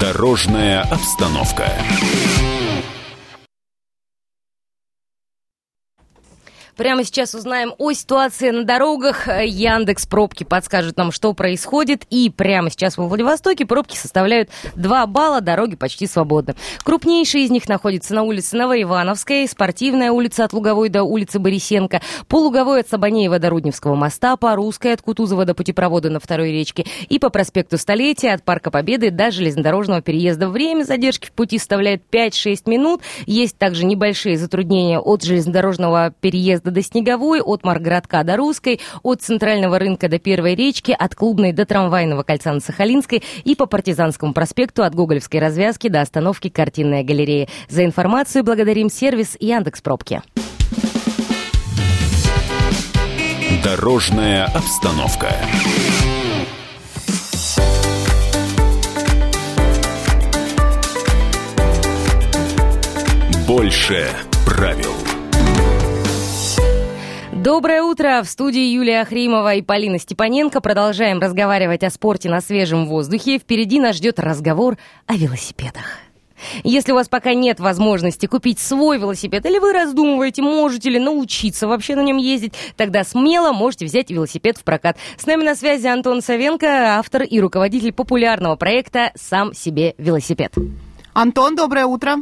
Дорожная 0.00 0.82
обстановка. 0.82 1.72
Прямо 6.76 7.04
сейчас 7.04 7.34
узнаем 7.34 7.72
о 7.78 7.92
ситуации 7.92 8.50
на 8.50 8.64
дорогах. 8.64 9.28
Яндекс 9.28 10.06
пробки 10.06 10.44
подскажет 10.44 10.98
нам, 10.98 11.10
что 11.10 11.32
происходит. 11.32 12.04
И 12.10 12.28
прямо 12.28 12.68
сейчас 12.70 12.98
во 12.98 13.08
Владивостоке 13.08 13.64
пробки 13.64 13.96
составляют 13.96 14.50
2 14.74 15.06
балла, 15.06 15.40
дороги 15.40 15.74
почти 15.74 16.06
свободны. 16.06 16.54
Крупнейшие 16.84 17.46
из 17.46 17.50
них 17.50 17.66
находятся 17.66 18.14
на 18.14 18.24
улице 18.24 18.56
Новоивановской, 18.58 19.48
спортивная 19.48 20.12
улица 20.12 20.44
от 20.44 20.52
Луговой 20.52 20.90
до 20.90 21.02
улицы 21.02 21.38
Борисенко, 21.38 22.02
по 22.28 22.36
Луговой 22.36 22.80
от 22.80 22.90
Сабанеева 22.90 23.38
до 23.38 23.48
Рудневского 23.48 23.94
моста, 23.94 24.36
по 24.36 24.54
Русской 24.54 24.92
от 24.92 25.00
Кутузова 25.00 25.46
до 25.46 25.54
путепровода 25.54 26.10
на 26.10 26.20
второй 26.20 26.52
речке 26.52 26.84
и 27.08 27.18
по 27.18 27.30
проспекту 27.30 27.78
Столетия 27.78 28.34
от 28.34 28.42
Парка 28.42 28.70
Победы 28.70 29.10
до 29.10 29.30
железнодорожного 29.30 30.02
переезда. 30.02 30.50
Время 30.50 30.84
задержки 30.84 31.28
в 31.28 31.32
пути 31.32 31.56
составляет 31.58 32.02
5-6 32.12 32.68
минут. 32.68 33.00
Есть 33.24 33.56
также 33.56 33.86
небольшие 33.86 34.36
затруднения 34.36 34.98
от 34.98 35.22
железнодорожного 35.22 36.12
переезда 36.20 36.65
до 36.70 36.82
Снеговой, 36.82 37.40
от 37.40 37.64
Маргородка 37.64 38.22
до 38.24 38.36
Русской, 38.36 38.80
от 39.02 39.22
Центрального 39.22 39.78
рынка 39.78 40.08
до 40.08 40.18
Первой 40.18 40.54
речки, 40.54 40.94
от 40.98 41.14
Клубной 41.14 41.52
до 41.52 41.66
Трамвайного 41.66 42.22
кольца 42.22 42.52
на 42.52 42.60
Сахалинской 42.60 43.22
и 43.44 43.54
по 43.54 43.66
Партизанскому 43.66 44.32
проспекту 44.32 44.82
от 44.82 44.94
Гоголевской 44.94 45.40
развязки 45.40 45.88
до 45.88 46.00
остановки 46.00 46.48
Картинная 46.48 47.02
галерея. 47.02 47.48
За 47.68 47.84
информацию 47.84 48.44
благодарим 48.44 48.90
сервис 48.90 49.36
Яндекс 49.40 49.80
Пробки. 49.80 50.22
Дорожная 53.62 54.44
обстановка. 54.44 55.32
Больше 63.46 64.08
правил. 64.44 65.05
Доброе 67.46 67.84
утро! 67.84 68.22
В 68.24 68.28
студии 68.28 68.72
Юлия 68.72 69.02
Ахримова 69.02 69.54
и 69.54 69.62
Полина 69.62 70.00
Степаненко. 70.00 70.60
Продолжаем 70.60 71.20
разговаривать 71.20 71.84
о 71.84 71.90
спорте 71.90 72.28
на 72.28 72.40
свежем 72.40 72.86
воздухе. 72.86 73.38
Впереди 73.38 73.78
нас 73.78 73.94
ждет 73.94 74.18
разговор 74.18 74.78
о 75.06 75.14
велосипедах. 75.14 75.84
Если 76.64 76.90
у 76.90 76.96
вас 76.96 77.08
пока 77.08 77.34
нет 77.34 77.60
возможности 77.60 78.26
купить 78.26 78.58
свой 78.58 78.98
велосипед, 78.98 79.46
или 79.46 79.60
вы 79.60 79.72
раздумываете, 79.72 80.42
можете 80.42 80.90
ли 80.90 80.98
научиться 80.98 81.68
вообще 81.68 81.94
на 81.94 82.02
нем 82.02 82.16
ездить, 82.16 82.52
тогда 82.76 83.04
смело 83.04 83.52
можете 83.52 83.84
взять 83.84 84.10
велосипед 84.10 84.58
в 84.58 84.64
прокат. 84.64 84.96
С 85.16 85.24
нами 85.24 85.44
на 85.44 85.54
связи 85.54 85.86
Антон 85.86 86.22
Савенко, 86.22 86.98
автор 86.98 87.22
и 87.22 87.40
руководитель 87.40 87.92
популярного 87.92 88.56
проекта 88.56 89.12
«Сам 89.14 89.54
себе 89.54 89.94
велосипед». 89.98 90.52
Антон, 91.12 91.54
доброе 91.54 91.86
утро. 91.86 92.16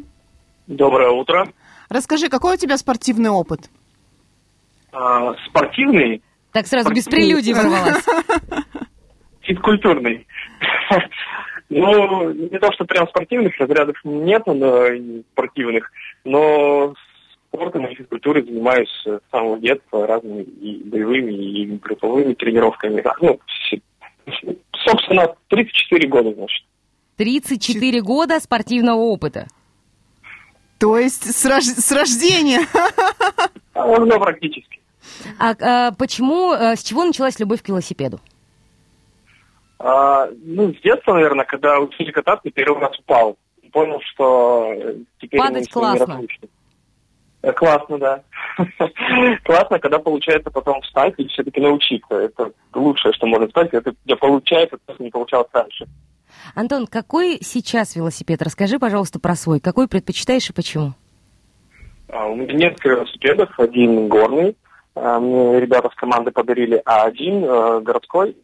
Доброе 0.67 1.13
утро. 1.13 1.49
Расскажи, 1.89 2.29
какой 2.29 2.57
у 2.57 2.59
тебя 2.59 2.77
спортивный 2.77 3.31
опыт? 3.31 3.71
А, 4.95 5.35
спортивный. 5.49 6.23
Так 6.53 6.67
сразу 6.69 6.95
без 6.95 7.05
прелюдий 7.05 7.53
ворвалась. 7.53 8.05
Физкультурный. 9.43 10.27
Ну, 11.71 12.31
не 12.31 12.59
то, 12.59 12.71
что 12.73 12.85
прям 12.85 13.09
спортивных 13.09 13.59
разрядов 13.59 13.97
нет, 14.05 14.43
но 14.47 14.87
спортивных, 15.33 15.91
но 16.23 16.95
спортом 17.49 17.87
и 17.87 17.95
физкультурой 17.95 18.45
занимаюсь 18.45 18.91
с 19.05 19.21
самого 19.31 19.59
детства 19.59 20.07
разными 20.07 20.43
и 20.43 20.85
боевыми, 20.85 21.33
и 21.33 21.67
групповыми 21.79 22.35
тренировками. 22.35 23.03
Ну, 23.23 23.41
собственно, 24.85 25.35
34 25.49 26.07
года, 26.07 26.35
значит. 26.35 26.65
34 27.17 28.03
года 28.03 28.39
спортивного 28.41 29.01
опыта. 29.01 29.47
То 30.79 30.99
есть 30.99 31.25
с, 31.25 31.47
рож... 31.47 31.65
с 31.65 31.91
рождения? 31.93 32.61
Ну, 33.75 34.21
практически. 34.21 34.81
А, 35.39 35.55
а 35.61 35.93
почему, 35.93 36.51
а, 36.51 36.77
с 36.77 36.83
чего 36.83 37.05
началась 37.05 37.39
любовь 37.39 37.63
к 37.63 37.69
велосипеду? 37.69 38.21
А, 39.79 40.29
ну, 40.45 40.73
с 40.73 40.81
детства, 40.81 41.15
наверное, 41.15 41.45
когда 41.45 41.79
учили 41.79 42.11
кататься, 42.11 42.51
первый 42.51 42.81
раз 42.81 42.99
упал. 42.99 43.37
Понял, 43.73 44.01
что 44.13 44.73
теперь 45.21 45.41
Падать 45.41 45.69
классно. 45.69 46.21
Не 47.43 47.53
классно, 47.53 47.99
да. 47.99 48.23
классно, 49.45 49.79
когда 49.79 49.99
получается 49.99 50.51
потом 50.51 50.81
встать 50.83 51.15
и 51.19 51.27
все-таки 51.29 51.61
научиться. 51.61 52.15
Это 52.15 52.53
лучшее, 52.73 53.13
что 53.13 53.27
можно 53.27 53.49
сказать. 53.49 53.75
Это 53.75 53.95
где 54.05 54.17
получается, 54.17 54.79
то, 54.87 54.95
что 54.95 55.03
не 55.03 55.11
получалось 55.11 55.49
раньше. 55.53 55.87
Антон, 56.55 56.87
какой 56.87 57.39
сейчас 57.43 57.97
велосипед? 57.97 58.43
Расскажи, 58.43 58.79
пожалуйста, 58.79 59.19
про 59.19 59.35
свой. 59.35 59.61
Какой 59.61 59.89
предпочитаешь 59.89 60.49
и 60.49 60.53
почему? 60.53 60.95
А, 62.09 62.27
у 62.27 62.37
меня 62.37 62.55
несколько 62.55 62.91
велосипедов. 62.91 63.59
Один 63.59 64.09
горный. 64.09 64.57
А, 64.95 65.19
мне 65.19 65.61
ребята 65.61 65.91
с 65.91 65.95
команды 65.95 66.31
подарили, 66.31 66.81
а 66.85 67.05
один 67.05 67.45
а, 67.45 67.81
городской 67.81 68.37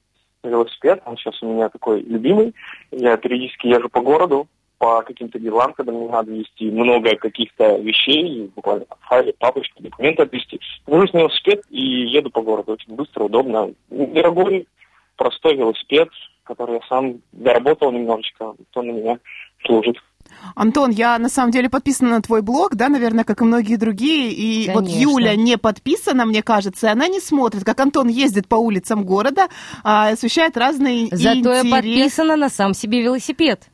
велосипед. 0.42 1.02
Он 1.06 1.16
сейчас 1.16 1.42
у 1.42 1.52
меня 1.52 1.68
такой 1.68 2.02
любимый. 2.02 2.54
Я 2.90 3.16
периодически 3.16 3.66
езжу 3.66 3.88
по 3.88 4.00
городу. 4.00 4.48
по 4.78 5.02
каким-то 5.02 5.38
делам, 5.38 5.74
когда 5.74 5.92
мне 5.92 6.08
надо 6.08 6.32
вести 6.32 6.70
много 6.70 7.14
каких-то 7.16 7.76
вещей, 7.76 8.50
буквально 8.56 8.86
файлы, 9.00 9.34
папочки, 9.38 9.82
документы 9.82 10.22
отвести. 10.22 10.58
Сажусь 10.86 11.12
на 11.12 11.18
велосипед 11.18 11.62
и 11.68 11.82
еду 11.82 12.30
по 12.30 12.40
городу. 12.40 12.72
Очень 12.72 12.94
быстро, 12.94 13.24
удобно. 13.24 13.74
Дорогой, 13.90 14.66
простой 15.16 15.56
велосипед, 15.56 16.08
который 16.44 16.76
я 16.76 16.80
сам 16.88 17.20
доработал 17.32 17.92
немножечко, 17.92 18.54
то 18.70 18.82
на 18.82 18.90
меня 18.90 19.18
служит. 19.66 19.96
Антон, 20.54 20.90
я 20.90 21.18
на 21.18 21.28
самом 21.28 21.50
деле 21.50 21.68
подписана 21.68 22.10
на 22.10 22.22
твой 22.22 22.42
блог, 22.42 22.74
да, 22.76 22.88
наверное, 22.88 23.24
как 23.24 23.40
и 23.40 23.44
многие 23.44 23.76
другие. 23.76 24.32
И 24.32 24.66
Конечно. 24.66 24.80
вот 24.80 24.90
Юля 24.90 25.36
не 25.36 25.56
подписана, 25.58 26.24
мне 26.26 26.42
кажется, 26.42 26.88
и 26.88 26.90
она 26.90 27.08
не 27.08 27.20
смотрит, 27.20 27.64
как 27.64 27.78
Антон 27.80 28.08
ездит 28.08 28.48
по 28.48 28.56
улицам 28.56 29.04
города, 29.04 29.48
а, 29.82 30.08
освещает 30.10 30.56
разные 30.56 31.08
Зато 31.10 31.52
я 31.52 31.62
интерес- 31.62 31.70
подписана 31.70 32.36
на 32.36 32.48
сам 32.48 32.74
себе 32.74 33.02
велосипед. 33.02 33.64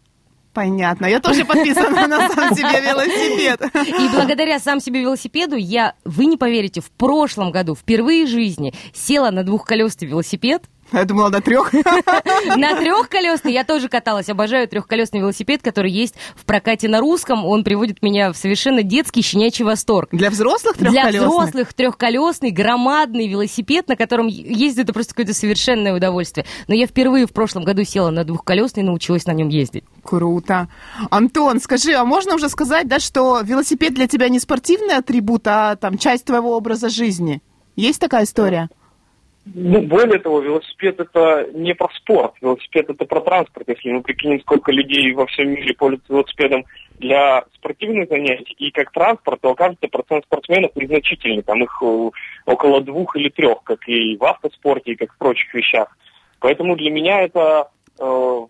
Понятно. 0.52 1.04
Я 1.04 1.20
тоже 1.20 1.44
подписана 1.44 2.06
на 2.06 2.28
сам 2.30 2.54
себе 2.54 2.80
велосипед. 2.80 3.60
И 3.86 4.08
благодаря 4.14 4.58
сам 4.58 4.80
себе 4.80 5.02
велосипеду 5.02 5.54
я, 5.56 5.92
вы 6.06 6.24
не 6.24 6.38
поверите, 6.38 6.80
в 6.80 6.90
прошлом 6.90 7.50
году 7.52 7.74
впервые 7.74 8.24
в 8.24 8.30
жизни 8.30 8.72
села 8.94 9.30
на 9.30 9.44
двухколесный 9.44 10.08
велосипед. 10.08 10.62
Я 10.92 11.04
думала, 11.04 11.28
на 11.30 11.40
трех. 11.40 11.72
На 11.72 12.76
трехколесный 12.76 13.52
я 13.52 13.64
тоже 13.64 13.88
каталась. 13.88 14.28
Обожаю 14.28 14.68
трехколесный 14.68 15.20
велосипед, 15.20 15.62
который 15.62 15.90
есть 15.90 16.14
в 16.36 16.44
прокате 16.44 16.88
на 16.88 17.00
русском. 17.00 17.44
Он 17.44 17.64
приводит 17.64 18.02
меня 18.02 18.32
в 18.32 18.36
совершенно 18.36 18.82
детский 18.82 19.22
щенячий 19.22 19.64
восторг. 19.64 20.08
Для 20.12 20.30
взрослых 20.30 20.76
Для 20.78 20.90
трехколесных? 20.90 21.28
взрослых 21.28 21.74
трехколесный, 21.74 22.50
громадный 22.50 23.26
велосипед, 23.28 23.88
на 23.88 23.96
котором 23.96 24.28
ездить 24.28 24.84
это 24.84 24.92
просто 24.92 25.14
какое-то 25.14 25.34
совершенное 25.34 25.94
удовольствие. 25.94 26.46
Но 26.68 26.74
я 26.74 26.86
впервые 26.86 27.26
в 27.26 27.32
прошлом 27.32 27.64
году 27.64 27.84
села 27.84 28.10
на 28.10 28.24
двухколесный 28.24 28.82
и 28.82 28.86
научилась 28.86 29.26
на 29.26 29.32
нем 29.32 29.48
ездить. 29.48 29.84
Круто. 30.04 30.68
Антон, 31.10 31.60
скажи, 31.60 31.92
а 31.94 32.04
можно 32.04 32.34
уже 32.34 32.48
сказать, 32.48 32.86
да, 32.86 33.00
что 33.00 33.40
велосипед 33.42 33.94
для 33.94 34.06
тебя 34.06 34.28
не 34.28 34.38
спортивный 34.38 34.96
атрибут, 34.96 35.46
а 35.46 35.76
там 35.76 35.98
часть 35.98 36.24
твоего 36.24 36.56
образа 36.56 36.88
жизни? 36.88 37.42
Есть 37.74 38.00
такая 38.00 38.24
история? 38.24 38.70
Ну, 39.54 39.82
более 39.82 40.18
того, 40.18 40.40
велосипед 40.40 40.98
это 40.98 41.48
не 41.54 41.72
про 41.72 41.88
спорт, 41.94 42.34
велосипед 42.40 42.90
это 42.90 43.04
про 43.04 43.20
транспорт. 43.20 43.68
Если 43.68 43.92
мы 43.92 44.02
прикинем, 44.02 44.40
сколько 44.40 44.72
людей 44.72 45.12
во 45.12 45.26
всем 45.26 45.50
мире 45.50 45.72
пользуются 45.72 46.12
велосипедом 46.12 46.64
для 46.98 47.44
спортивных 47.54 48.08
занятий 48.08 48.54
и 48.58 48.72
как 48.72 48.90
транспорт, 48.90 49.40
то 49.40 49.50
окажется 49.50 49.86
процент 49.86 50.24
спортсменов 50.24 50.74
незначительный. 50.74 51.42
Там 51.42 51.62
их 51.62 51.78
э, 51.80 52.10
около 52.46 52.80
двух 52.80 53.14
или 53.14 53.28
трех, 53.28 53.62
как 53.62 53.88
и 53.88 54.16
в 54.16 54.24
автоспорте, 54.24 54.92
и 54.92 54.96
как 54.96 55.12
в 55.12 55.18
прочих 55.18 55.54
вещах. 55.54 55.96
Поэтому 56.40 56.74
для 56.74 56.90
меня 56.90 57.22
это 57.22 57.70
э, 58.00 58.04
в 58.04 58.48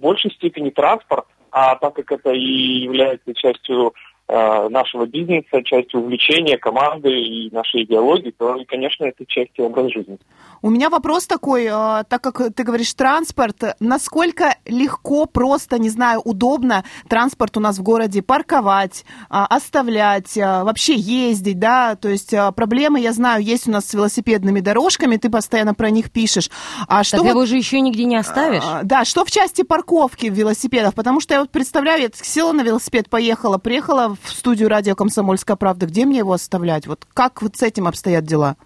большей 0.00 0.30
степени 0.30 0.70
транспорт, 0.70 1.26
а 1.50 1.76
так 1.76 1.94
как 1.94 2.10
это 2.10 2.32
и 2.32 2.84
является 2.84 3.34
частью 3.34 3.92
нашего 4.28 5.06
бизнеса, 5.06 5.62
частью 5.64 6.00
увлечения 6.00 6.58
команды 6.58 7.08
и 7.10 7.50
нашей 7.50 7.84
идеологии, 7.84 8.34
то, 8.36 8.56
и, 8.56 8.64
конечно, 8.64 9.04
это 9.04 9.24
часть 9.26 9.58
образа 9.58 9.88
жизни. 9.90 10.18
У 10.60 10.70
меня 10.70 10.90
вопрос 10.90 11.26
такой, 11.26 11.64
э, 11.64 12.04
так 12.08 12.20
как 12.20 12.54
ты 12.54 12.62
говоришь 12.62 12.92
транспорт, 12.92 13.62
насколько 13.80 14.56
легко, 14.66 15.24
просто, 15.26 15.78
не 15.78 15.88
знаю, 15.88 16.20
удобно 16.24 16.84
транспорт 17.08 17.56
у 17.56 17.60
нас 17.60 17.78
в 17.78 17.82
городе 17.82 18.22
парковать, 18.22 19.04
а, 19.30 19.46
оставлять, 19.46 20.36
вообще 20.36 20.94
ездить, 20.94 21.58
да, 21.58 21.96
то 21.96 22.08
есть 22.08 22.34
проблемы, 22.54 23.00
я 23.00 23.12
знаю, 23.12 23.42
есть 23.42 23.66
у 23.68 23.70
нас 23.70 23.86
с 23.86 23.94
велосипедными 23.94 24.60
дорожками, 24.60 25.16
ты 25.16 25.30
постоянно 25.30 25.74
про 25.74 25.90
них 25.90 26.10
пишешь. 26.10 26.50
А 26.86 27.02
что 27.04 27.18
так 27.18 27.24
вот- 27.24 27.30
его 27.30 27.46
же 27.46 27.56
еще 27.56 27.80
нигде 27.80 28.04
не 28.04 28.16
оставишь. 28.16 28.62
А, 28.66 28.80
Да, 28.82 29.04
что 29.04 29.24
в 29.24 29.30
части 29.30 29.62
парковки 29.62 30.26
велосипедов? 30.26 30.94
Потому 30.94 31.20
что 31.20 31.34
я 31.34 31.40
вот 31.40 31.50
представляю, 31.50 32.02
я 32.02 32.08
села 32.12 32.52
на 32.52 32.62
велосипед, 32.62 33.08
поехала, 33.08 33.58
приехала 33.58 34.16
в 34.22 34.30
студию 34.30 34.68
радио 34.68 34.94
«Комсомольская 34.94 35.56
правда». 35.56 35.86
Где 35.86 36.04
мне 36.04 36.18
его 36.18 36.32
оставлять? 36.32 36.86
Вот 36.86 37.06
как 37.14 37.42
вот 37.42 37.56
с 37.56 37.62
этим 37.62 37.86
обстоят 37.86 38.24
дела? 38.24 38.56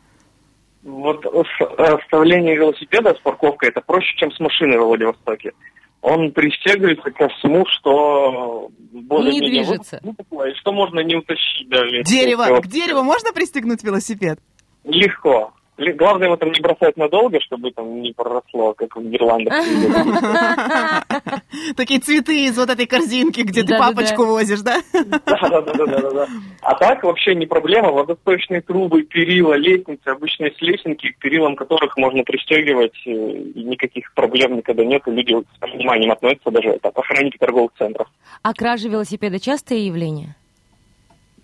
Вот 0.82 1.24
э, 1.24 1.64
оставление 1.82 2.56
велосипеда 2.56 3.14
с 3.14 3.18
парковкой 3.20 3.68
это 3.68 3.80
проще, 3.80 4.16
чем 4.16 4.32
с 4.32 4.40
машиной 4.40 4.78
в 4.78 4.84
Владивостоке. 4.84 5.52
Он 6.00 6.32
пристегивается 6.32 7.10
ко 7.12 7.28
всему, 7.28 7.64
что 7.66 8.68
более-менее 8.90 9.64
движется. 9.64 10.00
выпукло, 10.02 10.48
и 10.48 10.54
что 10.54 10.72
можно 10.72 10.98
не 11.00 11.14
утащить 11.14 11.68
даже. 11.68 12.02
Дерево. 12.02 12.60
К 12.60 12.66
дереву 12.66 13.02
можно 13.02 13.32
пристегнуть 13.32 13.84
велосипед? 13.84 14.40
Легко. 14.82 15.52
Главное 15.90 16.28
его 16.28 16.36
там 16.36 16.52
не 16.52 16.60
бросать 16.60 16.96
надолго, 16.96 17.40
чтобы 17.40 17.70
там 17.72 18.00
не 18.00 18.12
проросло, 18.12 18.74
как 18.74 18.96
в 18.96 19.02
Нидерландах. 19.02 19.54
Такие 21.76 22.00
цветы 22.00 22.46
из 22.46 22.56
вот 22.56 22.70
этой 22.70 22.86
корзинки, 22.86 23.40
где 23.42 23.62
ты 23.62 23.76
папочку 23.76 24.24
возишь, 24.24 24.60
да? 24.60 24.80
Да-да-да. 24.92 26.26
А 26.62 26.74
так 26.74 27.02
вообще 27.02 27.34
не 27.34 27.46
проблема. 27.46 27.90
Водосточные 27.92 28.60
трубы, 28.60 29.02
перила, 29.02 29.54
лестницы, 29.54 30.06
обычно 30.08 30.44
есть 30.46 30.62
лесенки, 30.62 31.12
к 31.12 31.18
перилам 31.18 31.56
которых 31.56 31.96
можно 31.96 32.22
пристегивать, 32.22 32.94
э, 33.06 33.10
и 33.10 33.64
никаких 33.64 34.12
проблем 34.14 34.56
никогда 34.56 34.84
нет, 34.84 35.02
и 35.06 35.10
люди 35.10 35.34
с 35.34 35.72
вниманием 35.74 36.12
относятся 36.12 36.50
даже 36.50 36.68
это 36.68 36.88
охранники 36.88 37.36
торговых 37.38 37.72
центров. 37.78 38.08
А 38.42 38.54
кражи 38.54 38.88
велосипеда 38.88 39.40
частое 39.40 39.78
явление? 39.78 40.36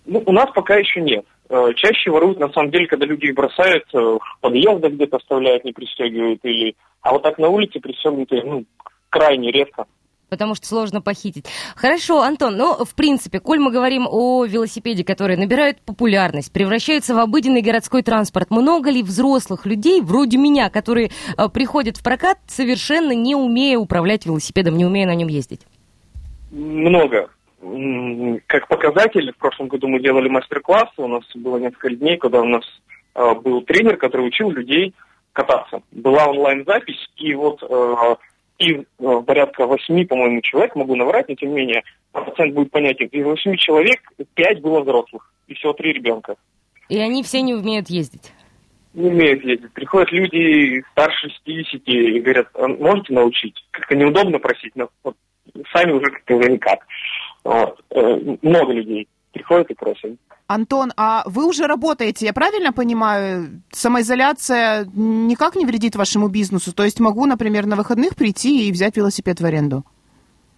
Ну, 0.05 0.23
у 0.25 0.31
нас 0.31 0.49
пока 0.53 0.75
еще 0.75 1.01
нет. 1.01 1.25
Э, 1.49 1.73
Чаще 1.75 2.11
воруют, 2.11 2.39
на 2.39 2.49
самом 2.49 2.69
деле, 2.69 2.87
когда 2.87 3.05
люди 3.05 3.25
их 3.25 3.35
бросают, 3.35 3.83
э, 3.93 3.97
в 3.97 4.19
подъездах 4.39 4.93
где-то 4.93 5.17
оставляют, 5.17 5.65
не 5.65 5.73
пристегивают, 5.73 6.39
или... 6.43 6.75
А 7.01 7.11
вот 7.11 7.23
так 7.23 7.39
на 7.39 7.49
улице 7.49 7.79
пристегнутые, 7.79 8.43
ну, 8.43 8.65
крайне 9.09 9.51
редко. 9.51 9.85
Потому 10.29 10.53
что 10.53 10.67
сложно 10.67 11.01
похитить. 11.01 11.45
Хорошо, 11.75 12.21
Антон, 12.21 12.55
ну, 12.55 12.85
в 12.85 12.93
принципе, 12.93 13.39
коль 13.39 13.57
мы 13.57 13.71
говорим 13.71 14.07
о 14.07 14.45
велосипеде, 14.45 15.03
который 15.03 15.37
набирает 15.37 15.81
популярность, 15.81 16.53
превращается 16.53 17.15
в 17.15 17.17
обыденный 17.17 17.61
городской 17.61 18.03
транспорт, 18.03 18.51
много 18.51 18.91
ли 18.91 19.01
взрослых 19.01 19.65
людей, 19.65 20.01
вроде 20.01 20.37
меня, 20.37 20.69
которые 20.69 21.09
э, 21.35 21.49
приходят 21.49 21.97
в 21.97 22.03
прокат, 22.03 22.37
совершенно 22.45 23.13
не 23.13 23.33
умея 23.33 23.79
управлять 23.79 24.27
велосипедом, 24.27 24.77
не 24.77 24.85
умея 24.85 25.07
на 25.07 25.15
нем 25.15 25.29
ездить? 25.29 25.61
Много. 26.51 27.29
Как 28.47 28.67
показатель, 28.67 29.31
в 29.33 29.37
прошлом 29.37 29.67
году 29.67 29.87
мы 29.87 29.99
делали 29.99 30.29
мастер-класс, 30.29 30.89
у 30.97 31.07
нас 31.07 31.23
было 31.35 31.57
несколько 31.57 31.89
дней, 31.89 32.17
когда 32.17 32.41
у 32.41 32.45
нас 32.45 32.63
э, 33.15 33.33
был 33.35 33.61
тренер, 33.63 33.97
который 33.97 34.27
учил 34.27 34.49
людей 34.49 34.93
кататься. 35.33 35.81
Была 35.91 36.27
онлайн-запись, 36.27 37.09
и 37.17 37.33
вот 37.33 37.61
э, 37.61 38.15
из 38.59 38.85
э, 38.99 39.21
порядка 39.25 39.67
восьми, 39.67 40.05
по-моему, 40.05 40.39
человек, 40.41 40.75
могу 40.75 40.95
наврать, 40.95 41.27
но 41.27 41.35
тем 41.35 41.49
не 41.49 41.55
менее, 41.55 41.83
процент 42.13 42.53
будет 42.53 42.71
понятен. 42.71 43.07
Из 43.07 43.25
восьми 43.25 43.57
человек 43.57 43.99
пять 44.35 44.61
было 44.61 44.79
взрослых, 44.79 45.33
и 45.47 45.53
всего 45.53 45.73
три 45.73 45.91
ребенка. 45.91 46.35
И 46.87 46.97
они 46.97 47.23
все 47.23 47.41
не 47.41 47.53
умеют 47.53 47.89
ездить. 47.89 48.31
Не 48.93 49.09
умеют 49.09 49.43
ездить. 49.43 49.71
Приходят 49.73 50.11
люди 50.11 50.81
старше 50.91 51.29
60 51.45 51.81
и 51.87 52.19
говорят, 52.21 52.47
«А 52.53 52.67
можете 52.67 53.13
научить? 53.13 53.55
Как-то 53.71 53.95
неудобно 53.95 54.39
просить, 54.39 54.75
но 54.75 54.89
вот 55.03 55.15
сами 55.73 55.91
уже 55.91 56.05
как-то 56.05 56.35
уже 56.35 56.51
никак. 56.51 56.85
Вот. 57.43 57.81
Э, 57.91 58.35
Много 58.41 58.73
людей 58.73 59.07
приходят 59.31 59.69
и 59.69 59.73
просят. 59.73 60.15
Антон, 60.47 60.91
а 60.97 61.23
вы 61.27 61.47
уже 61.47 61.67
работаете, 61.67 62.25
я 62.25 62.33
правильно 62.33 62.73
понимаю? 62.73 63.61
Самоизоляция 63.71 64.87
никак 64.95 65.55
не 65.55 65.65
вредит 65.65 65.95
вашему 65.95 66.27
бизнесу? 66.27 66.73
То 66.73 66.83
есть 66.83 66.99
могу, 66.99 67.27
например, 67.27 67.67
на 67.67 67.75
выходных 67.75 68.15
прийти 68.15 68.67
и 68.67 68.71
взять 68.71 68.97
велосипед 68.97 69.39
в 69.39 69.45
аренду? 69.45 69.83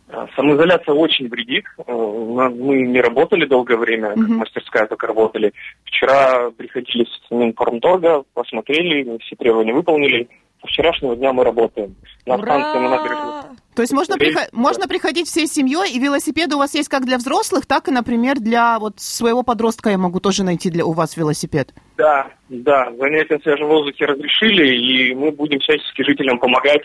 А, 0.08 0.28
Самоизоляция 0.36 0.94
очень 0.94 1.28
вредит. 1.28 1.66
Э, 1.86 1.94
Мы 1.94 2.82
не 2.88 3.02
работали 3.02 3.46
долгое 3.46 3.78
время, 3.78 4.10
как 4.10 4.28
мастерская 4.30 4.88
только 4.88 5.08
работали. 5.08 5.54
Вчера 5.84 6.52
приходили 6.52 7.06
с 7.06 7.28
самим 7.28 7.54
фармторга, 7.54 8.24
посмотрели, 8.34 9.18
все 9.20 9.36
требования 9.36 9.74
выполнили. 9.74 10.30
Вчерашнего 10.64 11.16
дня 11.16 11.34
мы 11.34 11.44
работаем. 11.44 11.96
На 12.26 12.38
станции 12.38 12.80
на 12.80 12.90
набережной. 12.90 13.58
То 13.76 13.82
есть 13.82 13.94
можно, 13.94 14.14
Есть, 14.14 14.36
прихо- 14.38 14.50
можно 14.52 14.88
приходить 14.88 15.28
всей 15.28 15.48
семьей, 15.48 15.92
и 15.94 16.00
велосипеды 16.00 16.56
у 16.56 16.60
вас 16.60 16.76
есть 16.76 16.90
как 16.90 17.06
для 17.06 17.18
взрослых, 17.18 17.66
так 17.66 17.88
и, 17.88 17.92
например, 17.92 18.40
для 18.40 18.78
вот 18.80 19.00
своего 19.00 19.44
подростка 19.44 19.90
я 19.90 19.98
могу 19.98 20.20
тоже 20.20 20.44
найти 20.44 20.70
для 20.70 20.86
у 20.86 20.92
вас 20.92 21.16
велосипед. 21.18 21.74
Да, 21.98 22.28
да, 22.50 22.92
занятия 23.00 23.36
на 23.36 23.42
свежем 23.42 23.68
воздухе 23.70 24.06
разрешили, 24.06 24.76
и 24.76 25.16
мы 25.16 25.32
будем 25.32 25.60
всячески 25.62 26.04
жителям 26.04 26.38
помогать. 26.40 26.82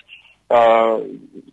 А, 0.48 1.00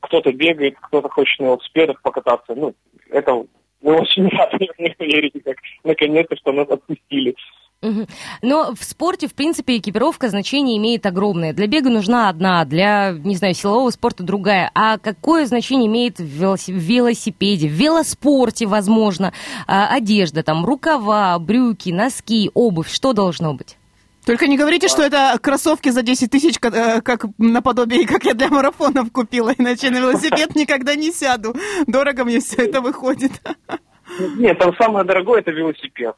Кто-то 0.01 0.31
бегает, 0.31 0.75
кто-то 0.79 1.09
хочет 1.09 1.39
на 1.39 1.45
велосипедах 1.45 2.01
покататься. 2.03 2.53
Ну, 2.55 2.75
это 3.09 3.43
мы 3.81 3.95
очень 3.99 4.27
рады, 4.37 4.67
не 4.77 4.89
поверите, 4.91 5.39
как 5.41 5.57
наконец-то, 5.83 6.35
что 6.37 6.51
нас 6.51 6.69
отпустили. 6.69 7.35
Но 8.41 8.73
в 8.73 8.83
спорте, 8.83 9.27
в 9.27 9.33
принципе, 9.33 9.77
экипировка 9.77 10.29
значение 10.29 10.77
имеет 10.77 11.05
огромное. 11.05 11.53
Для 11.53 11.67
бега 11.67 11.89
нужна 11.89 12.29
одна, 12.29 12.65
для, 12.65 13.11
не 13.11 13.35
знаю, 13.35 13.53
силового 13.53 13.89
спорта 13.89 14.23
другая. 14.23 14.71
А 14.73 14.97
какое 14.97 15.45
значение 15.45 15.87
имеет 15.87 16.19
в 16.19 16.23
велоси- 16.23 16.73
в 16.73 16.77
велосипеде, 16.77 17.67
в 17.67 17.71
велоспорте, 17.71 18.65
возможно, 18.65 19.33
а, 19.67 19.87
одежда, 19.93 20.43
там, 20.43 20.65
рукава, 20.65 21.37
брюки, 21.39 21.89
носки, 21.89 22.49
обувь, 22.53 22.89
что 22.91 23.13
должно 23.13 23.53
быть? 23.53 23.77
Только 24.25 24.47
не 24.47 24.57
говорите, 24.57 24.87
что 24.87 25.01
это 25.03 25.37
кроссовки 25.41 25.89
за 25.89 26.01
10 26.01 26.31
тысяч, 26.31 26.55
э, 26.61 27.01
как 27.01 27.25
наподобие, 27.37 28.07
как 28.07 28.23
я 28.23 28.33
для 28.33 28.47
марафонов 28.47 29.11
купила, 29.11 29.53
иначе 29.57 29.89
на 29.89 29.97
велосипед 29.97 30.55
никогда 30.55 30.95
не 30.95 31.11
сяду. 31.11 31.55
Дорого 31.87 32.23
мне 32.23 32.39
все 32.39 32.63
это 32.63 32.79
выходит. 32.79 33.33
Нет, 34.37 34.59
там 34.59 34.73
самое 34.77 35.05
дорогое 35.05 35.41
это 35.41 35.51
велосипед. 35.51 36.15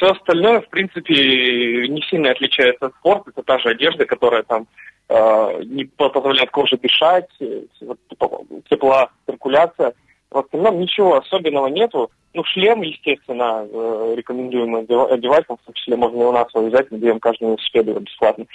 Все 0.00 0.12
остальное, 0.12 0.62
в 0.62 0.68
принципе, 0.70 1.86
не 1.88 2.00
сильно 2.08 2.30
отличается 2.30 2.86
от 2.86 2.94
спорта. 2.94 3.30
Это 3.30 3.42
та 3.42 3.58
же 3.58 3.68
одежда, 3.68 4.06
которая 4.06 4.42
там 4.44 4.66
э, 5.10 5.62
не 5.64 5.84
позволяет 5.84 6.50
коже 6.50 6.78
дышать, 6.78 7.28
э, 7.38 7.64
типа, 8.08 8.40
тепла, 8.70 9.10
циркуляция. 9.26 9.92
В 10.30 10.38
остальном 10.38 10.80
ничего 10.80 11.18
особенного 11.18 11.66
нету. 11.66 12.10
Ну, 12.32 12.42
шлем, 12.44 12.80
естественно, 12.80 13.66
э, 13.70 14.14
рекомендуем 14.16 14.76
одев- 14.76 15.12
одевать, 15.12 15.44
в 15.44 15.48
том 15.48 15.74
числе 15.74 15.96
можно 15.96 16.22
и 16.22 16.24
у 16.24 16.32
нас 16.32 16.48
его 16.54 16.66
взять, 16.66 16.90
мы 16.90 16.96
даем 16.96 17.20
каждому 17.20 17.52
велосипеду 17.52 18.00
бесплатно. 18.00 18.46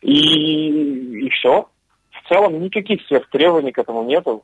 И, 0.00 1.26
и 1.26 1.28
все. 1.28 1.68
В 2.12 2.28
целом 2.30 2.62
никаких 2.62 3.06
сверхтребований 3.06 3.72
к 3.72 3.78
этому 3.78 4.04
нету, 4.04 4.42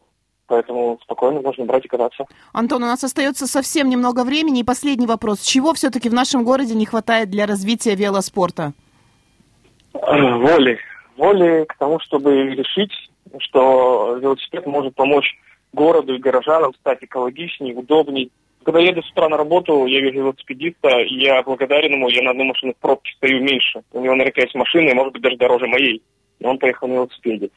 поэтому 0.50 0.98
спокойно 1.04 1.40
можно 1.40 1.64
брать 1.64 1.84
и 1.84 1.88
кататься. 1.88 2.26
Антон, 2.52 2.82
у 2.82 2.86
нас 2.86 3.04
остается 3.04 3.46
совсем 3.46 3.88
немного 3.88 4.24
времени. 4.24 4.60
И 4.60 4.64
последний 4.64 5.06
вопрос. 5.06 5.40
Чего 5.40 5.72
все-таки 5.74 6.08
в 6.08 6.12
нашем 6.12 6.42
городе 6.42 6.74
не 6.74 6.86
хватает 6.86 7.30
для 7.30 7.46
развития 7.46 7.94
велоспорта? 7.94 8.72
Воли. 9.92 10.78
Воли 11.16 11.64
к 11.68 11.76
тому, 11.78 12.00
чтобы 12.00 12.32
решить, 12.50 12.90
что 13.38 14.18
велосипед 14.20 14.66
может 14.66 14.96
помочь 14.96 15.38
городу 15.72 16.16
и 16.16 16.18
горожанам 16.18 16.74
стать 16.74 16.98
экологичнее, 17.02 17.76
удобней. 17.76 18.32
Когда 18.64 18.80
еду 18.80 19.02
с 19.02 19.10
утра 19.12 19.28
на 19.28 19.36
работу, 19.36 19.86
я 19.86 20.00
вижу 20.00 20.18
велосипедиста, 20.18 20.88
и 21.00 21.14
я 21.14 21.42
благодарен 21.44 21.92
ему, 21.92 22.08
я 22.08 22.22
на 22.22 22.32
одну 22.32 22.44
машину 22.44 22.72
в 22.72 22.82
пробке 22.82 23.12
стою 23.16 23.40
меньше. 23.40 23.82
У 23.92 24.00
него 24.00 24.14
наверняка 24.14 24.42
есть 24.42 24.54
машина, 24.56 24.88
и 24.90 24.94
может 24.94 25.12
быть 25.12 25.22
даже 25.22 25.36
дороже 25.36 25.68
моей. 25.68 26.02
И 26.40 26.44
он 26.44 26.58
поехал 26.58 26.88
на 26.88 26.94
велосипеде. 26.94 27.50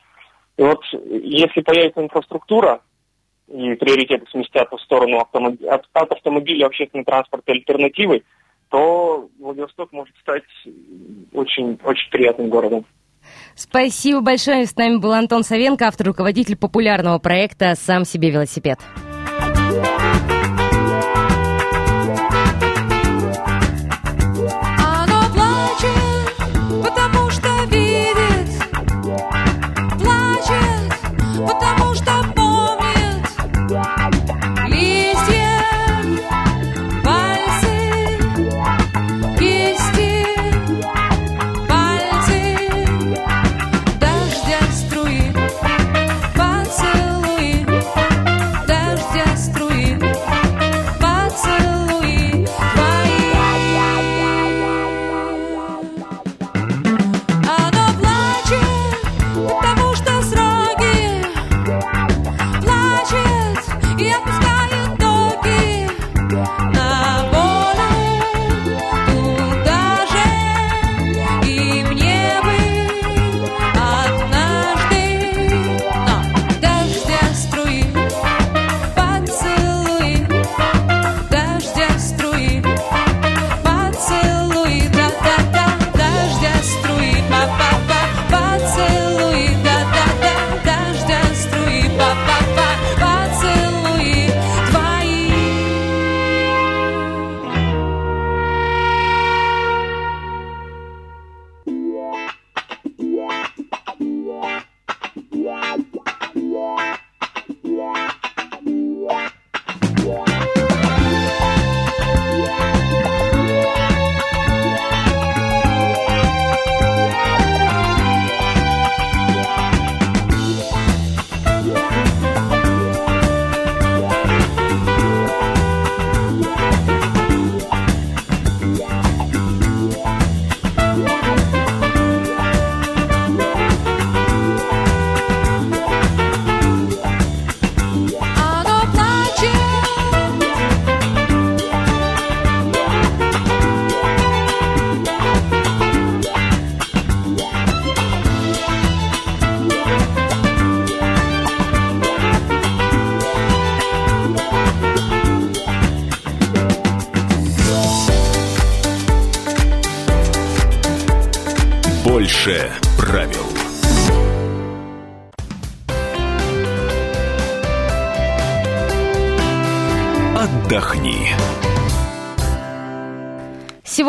И 0.58 0.62
вот 0.62 0.82
если 1.10 1.62
появится 1.62 2.02
инфраструктура, 2.02 2.82
и 3.48 3.76
приоритеты 3.76 4.26
сместятся 4.32 4.78
в 4.78 4.82
сторону 4.82 5.20
автомоби- 5.20 5.66
от, 5.66 5.86
от 5.94 6.12
автомобиля 6.12 6.68
общественный 6.68 7.04
транспорт 7.04 7.44
и 7.48 7.52
альтернативы, 7.52 8.24
то 8.70 9.30
Владивосток 9.40 9.92
может 9.92 10.16
стать 10.18 10.44
очень, 11.34 11.78
очень 11.84 12.10
приятным 12.10 12.50
городом. 12.50 12.86
Спасибо 13.56 14.22
большое. 14.22 14.66
С 14.66 14.76
нами 14.76 14.98
был 14.98 15.14
Антон 15.14 15.44
Савенко, 15.44 15.88
автор, 15.88 16.08
руководитель 16.08 16.58
популярного 16.58 17.20
проекта 17.20 17.76
«Сам 17.76 18.06
себе 18.06 18.32
велосипед». 18.32 18.80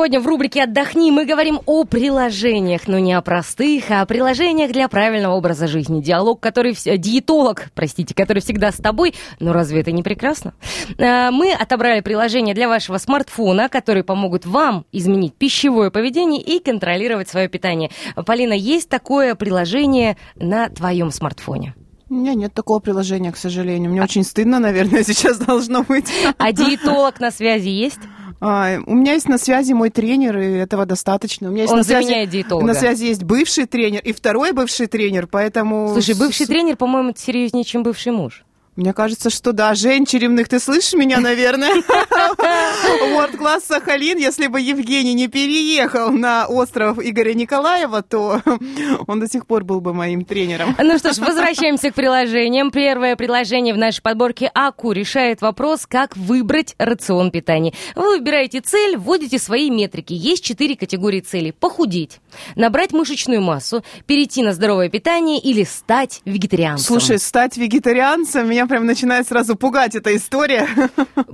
Сегодня 0.04 0.20
в 0.20 0.26
рубрике 0.26 0.64
«Отдохни» 0.64 1.10
мы 1.10 1.24
говорим 1.24 1.60
о 1.64 1.84
приложениях, 1.84 2.88
но 2.88 2.98
не 2.98 3.14
о 3.14 3.22
простых, 3.22 3.90
а 3.90 4.02
о 4.02 4.04
приложениях 4.04 4.70
для 4.70 4.86
правильного 4.86 5.32
образа 5.32 5.66
жизни. 5.66 6.02
Диалог, 6.02 6.40
который... 6.40 6.74
Диетолог, 6.74 7.70
простите, 7.74 8.14
который 8.14 8.40
всегда 8.40 8.70
с 8.70 8.76
тобой. 8.76 9.14
Но 9.40 9.54
разве 9.54 9.80
это 9.80 9.92
не 9.92 10.02
прекрасно? 10.02 10.52
А, 10.98 11.30
Мы 11.30 11.54
отобрали 11.54 12.02
приложения 12.02 12.52
для 12.52 12.68
вашего 12.68 12.98
смартфона, 12.98 13.70
которые 13.70 14.04
помогут 14.04 14.44
вам 14.44 14.84
изменить 14.92 15.32
пищевое 15.36 15.90
поведение 15.90 16.42
и 16.42 16.62
контролировать 16.62 17.30
свое 17.30 17.48
питание. 17.48 17.90
Полина, 18.26 18.52
есть 18.52 18.90
такое 18.90 19.34
приложение 19.34 20.18
на 20.36 20.68
твоем 20.68 21.12
смартфоне? 21.12 21.76
У 22.10 22.14
меня 22.16 22.34
нет 22.34 22.52
такого 22.52 22.80
приложения, 22.80 23.32
к 23.32 23.38
сожалению. 23.38 23.90
Мне 23.90 24.02
очень 24.02 24.24
стыдно, 24.24 24.58
наверное, 24.58 25.02
сейчас 25.04 25.38
должно 25.38 25.82
быть. 25.82 26.12
А 26.36 26.52
диетолог 26.52 27.18
на 27.20 27.30
связи 27.30 27.70
есть? 27.70 28.00
А, 28.46 28.78
у 28.84 28.94
меня 28.94 29.14
есть 29.14 29.26
на 29.26 29.38
связи 29.38 29.72
мой 29.72 29.88
тренер, 29.88 30.38
и 30.38 30.44
этого 30.56 30.84
достаточно. 30.84 31.48
У 31.48 31.50
меня 31.50 31.62
есть 31.62 31.72
Он 31.72 31.78
на 31.78 31.84
связи, 31.84 32.26
диетолога. 32.26 32.66
На 32.66 32.74
связи 32.74 33.06
есть 33.06 33.22
бывший 33.22 33.64
тренер 33.64 34.02
и 34.04 34.12
второй 34.12 34.52
бывший 34.52 34.86
тренер, 34.86 35.26
поэтому... 35.26 35.88
Слушай, 35.94 36.14
бывший 36.14 36.44
тренер, 36.44 36.76
по-моему, 36.76 37.10
это 37.10 37.20
серьезнее, 37.20 37.64
чем 37.64 37.82
бывший 37.82 38.12
муж. 38.12 38.44
Мне 38.76 38.92
кажется, 38.92 39.30
что 39.30 39.52
да. 39.52 39.74
Жень 39.74 40.04
Черемных, 40.04 40.48
ты 40.48 40.58
слышишь 40.58 40.94
меня, 40.94 41.20
наверное? 41.20 41.70
World-класс 43.14 43.64
Сахалин. 43.68 44.18
Если 44.18 44.48
бы 44.48 44.60
Евгений 44.60 45.14
не 45.14 45.28
переехал 45.28 46.10
на 46.10 46.46
остров 46.46 46.98
Игоря 47.00 47.34
Николаева, 47.34 48.02
то 48.02 48.42
он 49.06 49.20
до 49.20 49.28
сих 49.28 49.46
пор 49.46 49.62
был 49.62 49.80
бы 49.80 49.94
моим 49.94 50.24
тренером. 50.24 50.74
Ну 50.78 50.98
что 50.98 51.12
ж, 51.12 51.18
возвращаемся 51.18 51.92
к 51.92 51.94
приложениям. 51.94 52.72
Первое 52.72 53.14
приложение 53.14 53.74
в 53.74 53.78
нашей 53.78 54.02
подборке 54.02 54.50
АКУ 54.52 54.90
решает 54.90 55.40
вопрос, 55.40 55.86
как 55.86 56.16
выбрать 56.16 56.74
рацион 56.78 57.30
питания. 57.30 57.72
Вы 57.94 58.18
выбираете 58.18 58.60
цель, 58.60 58.96
вводите 58.96 59.38
свои 59.38 59.70
метрики. 59.70 60.14
Есть 60.14 60.42
четыре 60.42 60.76
категории 60.76 61.20
целей. 61.20 61.52
Похудеть, 61.52 62.20
набрать 62.54 62.92
мышечную 62.92 63.40
массу, 63.40 63.84
перейти 64.06 64.42
на 64.42 64.52
здоровое 64.52 64.88
питание 64.88 65.38
или 65.38 65.64
стать 65.64 66.20
вегетарианцем. 66.24 66.86
Слушай, 66.86 67.18
стать 67.18 67.56
вегетарианцем 67.56 68.48
меня 68.48 68.66
прям 68.66 68.86
начинает 68.86 69.28
сразу 69.28 69.56
пугать 69.56 69.94
эта 69.94 70.14
история. 70.16 70.68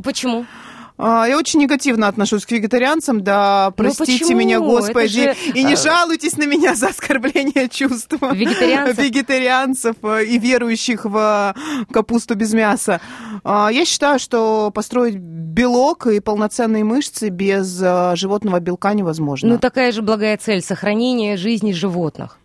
Почему? 0.03 0.47
А, 1.03 1.27
Я 1.27 1.39
очень 1.39 1.61
негативно 1.61 2.09
отношусь 2.09 2.45
к 2.45 2.51
вегетарианцам, 2.51 3.23
да, 3.23 3.73
простите 3.77 4.13
Ну 4.13 4.19
почему? 4.19 4.39
меня, 4.39 4.61
Господи, 4.61 5.09
же, 5.09 5.37
и 5.55 5.65
не 5.65 5.75
а, 5.75 5.77
жалуйтесь 5.77 6.37
на 6.37 6.45
меня 6.47 6.75
за 6.75 6.89
оскорбление 6.89 7.69
чувств 7.69 8.13
Вегетарианцев? 8.21 8.99
вегетарианцев 8.99 9.97
э, 10.03 10.25
и 10.25 10.39
верующих 10.39 11.05
в 11.07 11.55
капусту 11.91 12.35
без 12.35 12.53
мяса. 12.53 13.01
А, 13.45 13.71
Я 13.73 13.85
считаю, 13.85 14.19
что 14.19 14.71
построить 14.75 15.17
белок 15.17 16.07
и 16.07 16.21
полноценные 16.21 16.85
мышцы 16.85 17.31
без 17.31 17.81
э, 17.83 18.13
животного 18.17 18.61
белка 18.61 18.93
невозможно. 18.93 19.49
Ну, 19.49 19.59
такая 19.59 19.93
же 19.93 20.03
благая 20.03 20.37
цель– 20.37 20.63
сохранение 20.63 21.37
жизни 21.37 21.73
животных. 21.73 22.40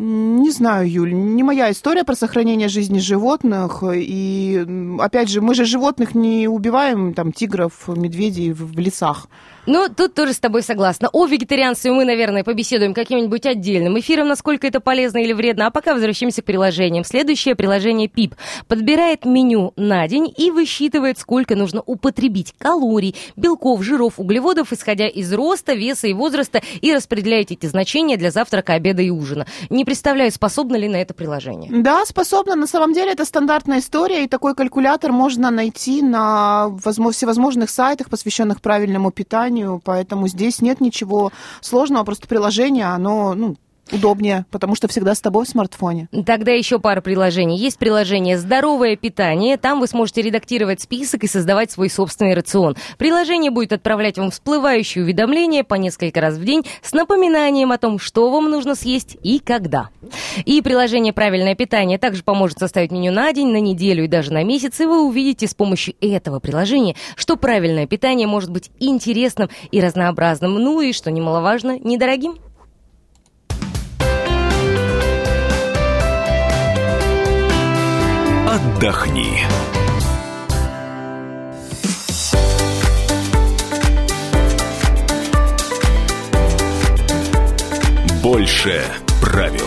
Не 0.00 0.52
знаю, 0.52 0.88
Юль, 0.88 1.12
не 1.12 1.42
моя 1.42 1.72
история 1.72 2.04
про 2.04 2.14
сохранение 2.14 2.68
жизни 2.68 3.00
животных. 3.00 3.82
И, 3.92 4.64
опять 5.00 5.28
же, 5.28 5.40
мы 5.40 5.56
же 5.56 5.64
животных 5.64 6.14
не 6.14 6.46
убиваем, 6.46 7.14
там, 7.14 7.32
тигров, 7.32 7.88
медведей 7.88 8.52
в 8.52 8.78
лесах. 8.78 9.26
Ну, 9.68 9.86
тут 9.94 10.14
тоже 10.14 10.32
с 10.32 10.38
тобой 10.38 10.62
согласна. 10.62 11.10
О 11.12 11.26
вегетарианстве 11.26 11.92
мы, 11.92 12.06
наверное, 12.06 12.42
побеседуем 12.42 12.94
каким-нибудь 12.94 13.44
отдельным 13.44 13.98
эфиром, 14.00 14.28
насколько 14.28 14.66
это 14.66 14.80
полезно 14.80 15.18
или 15.18 15.34
вредно. 15.34 15.66
А 15.66 15.70
пока 15.70 15.92
возвращаемся 15.92 16.40
к 16.40 16.46
приложениям. 16.46 17.04
Следующее 17.04 17.54
приложение 17.54 18.08
ПИП 18.08 18.34
подбирает 18.66 19.26
меню 19.26 19.74
на 19.76 20.08
день 20.08 20.32
и 20.34 20.50
высчитывает, 20.50 21.18
сколько 21.18 21.54
нужно 21.54 21.82
употребить 21.84 22.54
калорий, 22.56 23.14
белков, 23.36 23.82
жиров, 23.82 24.14
углеводов, 24.16 24.72
исходя 24.72 25.06
из 25.06 25.30
роста, 25.34 25.74
веса 25.74 26.06
и 26.06 26.14
возраста, 26.14 26.62
и 26.80 26.94
распределяет 26.94 27.50
эти 27.50 27.66
значения 27.66 28.16
для 28.16 28.30
завтрака, 28.30 28.72
обеда 28.72 29.02
и 29.02 29.10
ужина. 29.10 29.46
Не 29.68 29.84
представляю, 29.84 30.32
способно 30.32 30.76
ли 30.76 30.88
на 30.88 30.96
это 30.96 31.12
приложение. 31.12 31.70
Да, 31.70 32.06
способна. 32.06 32.56
На 32.56 32.66
самом 32.66 32.94
деле 32.94 33.12
это 33.12 33.26
стандартная 33.26 33.80
история, 33.80 34.24
и 34.24 34.28
такой 34.28 34.54
калькулятор 34.54 35.12
можно 35.12 35.50
найти 35.50 36.00
на 36.00 36.68
возмо- 36.82 37.12
всевозможных 37.12 37.68
сайтах, 37.68 38.08
посвященных 38.08 38.62
правильному 38.62 39.10
питанию, 39.10 39.57
поэтому 39.84 40.28
здесь 40.28 40.60
нет 40.60 40.80
ничего 40.80 41.32
сложного, 41.60 42.04
просто 42.04 42.26
приложение, 42.26 42.86
оно 42.86 43.34
ну, 43.34 43.56
удобнее, 43.92 44.46
потому 44.50 44.74
что 44.74 44.88
всегда 44.88 45.14
с 45.14 45.20
тобой 45.20 45.44
в 45.44 45.48
смартфоне. 45.48 46.08
Тогда 46.26 46.52
еще 46.52 46.78
пара 46.78 47.00
приложений. 47.00 47.58
Есть 47.58 47.78
приложение 47.78 48.38
«Здоровое 48.38 48.96
питание». 48.96 49.56
Там 49.56 49.80
вы 49.80 49.86
сможете 49.86 50.22
редактировать 50.22 50.80
список 50.80 51.24
и 51.24 51.28
создавать 51.28 51.70
свой 51.70 51.90
собственный 51.90 52.34
рацион. 52.34 52.76
Приложение 52.96 53.50
будет 53.50 53.72
отправлять 53.72 54.18
вам 54.18 54.30
всплывающие 54.30 55.04
уведомления 55.04 55.64
по 55.64 55.74
несколько 55.74 56.20
раз 56.20 56.36
в 56.36 56.44
день 56.44 56.64
с 56.82 56.92
напоминанием 56.92 57.72
о 57.72 57.78
том, 57.78 57.98
что 57.98 58.30
вам 58.30 58.50
нужно 58.50 58.74
съесть 58.74 59.16
и 59.22 59.38
когда. 59.38 59.90
И 60.44 60.60
приложение 60.62 61.12
«Правильное 61.12 61.54
питание» 61.54 61.98
также 61.98 62.22
поможет 62.22 62.58
составить 62.58 62.90
меню 62.90 63.12
на 63.12 63.32
день, 63.32 63.48
на 63.48 63.60
неделю 63.60 64.04
и 64.04 64.08
даже 64.08 64.32
на 64.32 64.44
месяц, 64.44 64.80
и 64.80 64.86
вы 64.86 65.06
увидите 65.06 65.46
с 65.46 65.54
помощью 65.54 65.94
этого 66.00 66.40
приложения, 66.40 66.96
что 67.16 67.36
правильное 67.36 67.86
питание 67.86 68.26
может 68.26 68.50
быть 68.50 68.70
интересным 68.78 69.50
и 69.70 69.80
разнообразным, 69.80 70.54
ну 70.54 70.80
и, 70.80 70.92
что 70.92 71.10
немаловажно, 71.10 71.78
недорогим. 71.78 72.36
Отдохни. 78.48 79.40
Больше 88.22 88.82
правил. 89.20 89.60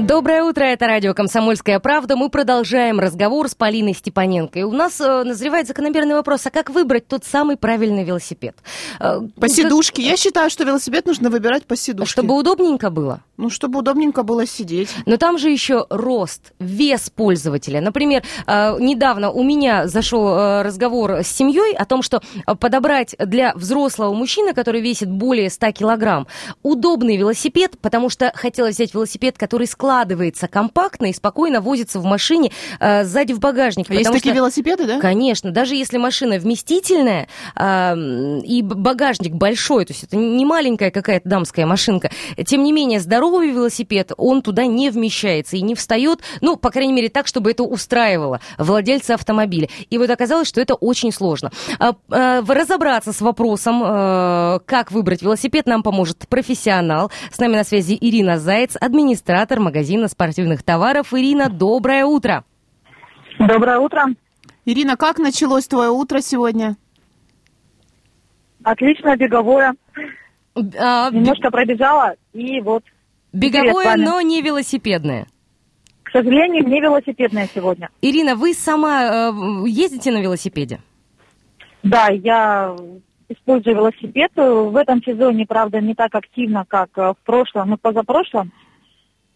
Доброе 0.00 0.44
утро, 0.44 0.62
это 0.62 0.86
радио 0.86 1.12
«Комсомольская 1.12 1.80
правда». 1.80 2.14
Мы 2.14 2.28
продолжаем 2.28 3.00
разговор 3.00 3.48
с 3.48 3.56
Полиной 3.56 3.94
Степаненко. 3.94 4.60
И 4.60 4.62
у 4.62 4.70
нас 4.70 5.00
э, 5.00 5.24
назревает 5.24 5.66
закономерный 5.66 6.14
вопрос, 6.14 6.46
а 6.46 6.50
как 6.50 6.70
выбрать 6.70 7.08
тот 7.08 7.24
самый 7.24 7.56
правильный 7.56 8.04
велосипед? 8.04 8.54
Э, 9.00 9.22
По 9.40 9.48
сидушке. 9.48 10.02
Я 10.02 10.16
считаю, 10.16 10.50
что 10.50 10.62
велосипед 10.62 11.04
нужно 11.04 11.30
выбирать 11.30 11.66
по 11.66 11.74
сидушке. 11.74 12.12
Чтобы 12.12 12.36
удобненько 12.36 12.90
было? 12.90 13.22
Ну, 13.38 13.50
чтобы 13.50 13.78
удобненько 13.78 14.24
было 14.24 14.46
сидеть. 14.46 14.90
Но 15.06 15.16
там 15.16 15.38
же 15.38 15.48
еще 15.48 15.86
рост, 15.90 16.52
вес 16.58 17.08
пользователя. 17.08 17.80
Например, 17.80 18.24
э, 18.48 18.76
недавно 18.80 19.30
у 19.30 19.44
меня 19.44 19.86
зашел 19.86 20.28
э, 20.28 20.62
разговор 20.62 21.18
с 21.22 21.28
семьей 21.28 21.72
о 21.76 21.84
том, 21.84 22.02
что 22.02 22.20
э, 22.20 22.54
подобрать 22.56 23.14
для 23.16 23.54
взрослого 23.54 24.12
мужчины, 24.12 24.54
который 24.54 24.80
весит 24.80 25.08
более 25.08 25.50
100 25.50 25.70
килограмм, 25.70 26.26
удобный 26.64 27.16
велосипед, 27.16 27.78
потому 27.80 28.08
что 28.10 28.32
хотелось 28.34 28.74
взять 28.74 28.92
велосипед, 28.92 29.38
который 29.38 29.68
складывается 29.68 30.48
компактно 30.48 31.06
и 31.06 31.12
спокойно 31.12 31.60
возится 31.60 32.00
в 32.00 32.04
машине 32.04 32.50
сзади 32.80 33.34
в 33.34 33.38
багажник. 33.38 33.88
А 33.88 33.94
есть 33.94 34.10
такие 34.10 34.32
что- 34.32 34.36
велосипеды, 34.36 34.84
да? 34.84 34.98
Конечно, 34.98 35.52
даже 35.52 35.76
если 35.76 35.96
машина 35.98 36.38
вместительная 36.38 37.28
и 37.56 38.62
багажник 38.62 39.34
большой, 39.34 39.84
то 39.84 39.92
есть 39.92 40.02
это 40.02 40.16
не 40.16 40.44
маленькая 40.44 40.90
какая-то 40.90 41.28
дамская 41.28 41.66
машинка, 41.66 42.10
тем 42.44 42.64
не 42.64 42.72
менее 42.72 42.98
здоровый 43.28 43.50
велосипед, 43.50 44.12
он 44.16 44.42
туда 44.42 44.66
не 44.66 44.90
вмещается 44.90 45.56
и 45.56 45.62
не 45.62 45.74
встает, 45.74 46.20
ну, 46.40 46.56
по 46.56 46.70
крайней 46.70 46.92
мере, 46.92 47.08
так, 47.08 47.26
чтобы 47.26 47.50
это 47.50 47.62
устраивало 47.62 48.40
владельца 48.56 49.14
автомобиля. 49.14 49.68
И 49.90 49.98
вот 49.98 50.10
оказалось, 50.10 50.48
что 50.48 50.60
это 50.60 50.74
очень 50.74 51.12
сложно. 51.12 51.50
А, 51.78 51.94
а, 52.10 52.42
разобраться 52.42 53.12
с 53.12 53.20
вопросом, 53.20 53.82
э, 53.84 54.60
как 54.64 54.90
выбрать 54.90 55.22
велосипед, 55.22 55.66
нам 55.66 55.82
поможет 55.82 56.26
профессионал. 56.28 57.10
С 57.30 57.38
нами 57.38 57.56
на 57.56 57.64
связи 57.64 57.96
Ирина 58.00 58.38
Заяц, 58.38 58.76
администратор 58.80 59.60
магазина 59.60 60.08
спортивных 60.08 60.62
товаров. 60.62 61.12
Ирина, 61.12 61.48
доброе 61.48 62.04
утро. 62.04 62.44
Доброе 63.38 63.78
утро. 63.78 64.04
Ирина, 64.64 64.96
как 64.96 65.18
началось 65.18 65.66
твое 65.66 65.90
утро 65.90 66.20
сегодня? 66.20 66.76
Отлично, 68.64 69.16
беговое. 69.16 69.74
А, 70.78 71.10
Немножко 71.10 71.50
пробежала, 71.50 72.14
и 72.32 72.60
вот. 72.60 72.82
Беговое, 73.32 73.96
но 73.96 74.20
не 74.20 74.42
велосипедное. 74.42 75.26
К 76.02 76.10
сожалению, 76.10 76.66
не 76.66 76.80
велосипедное 76.80 77.48
сегодня. 77.54 77.90
Ирина, 78.00 78.34
вы 78.34 78.54
сама 78.54 79.30
э, 79.30 79.68
ездите 79.68 80.10
на 80.10 80.22
велосипеде? 80.22 80.80
Да, 81.82 82.08
я 82.08 82.74
использую 83.28 83.76
велосипед. 83.76 84.30
В 84.34 84.76
этом 84.76 85.02
сезоне, 85.02 85.44
правда, 85.46 85.80
не 85.80 85.94
так 85.94 86.14
активно, 86.14 86.64
как 86.66 86.90
э, 86.96 87.12
в 87.12 87.16
прошлом 87.24 87.74
и 87.74 87.76
позапрошлом. 87.76 88.52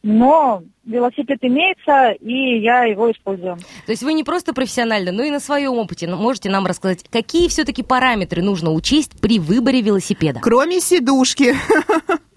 Но 0.03 0.63
велосипед 0.85 1.39
имеется, 1.43 2.11
и 2.21 2.61
я 2.61 2.85
его 2.85 3.11
использую. 3.13 3.59
То 3.87 3.93
есть 3.93 4.03
вы 4.03 4.15
не 4.15 4.25
просто 4.25 4.53
профессионально, 4.53 5.13
но 5.13 5.23
и 5.23 5.31
на 5.31 5.39
своем 5.39 5.75
опыте 5.75 6.09
ну, 6.09 6.17
можете 6.17 6.51
нам 6.51 6.67
рассказать, 6.67 7.05
какие 7.09 7.49
все-таки 7.49 7.83
параметры 7.83 8.43
нужно 8.43 8.73
учесть 8.73 9.21
при 9.21 9.39
выборе 9.39 9.81
велосипеда? 9.81 10.41
Кроме 10.41 10.81
сидушки. 10.81 11.55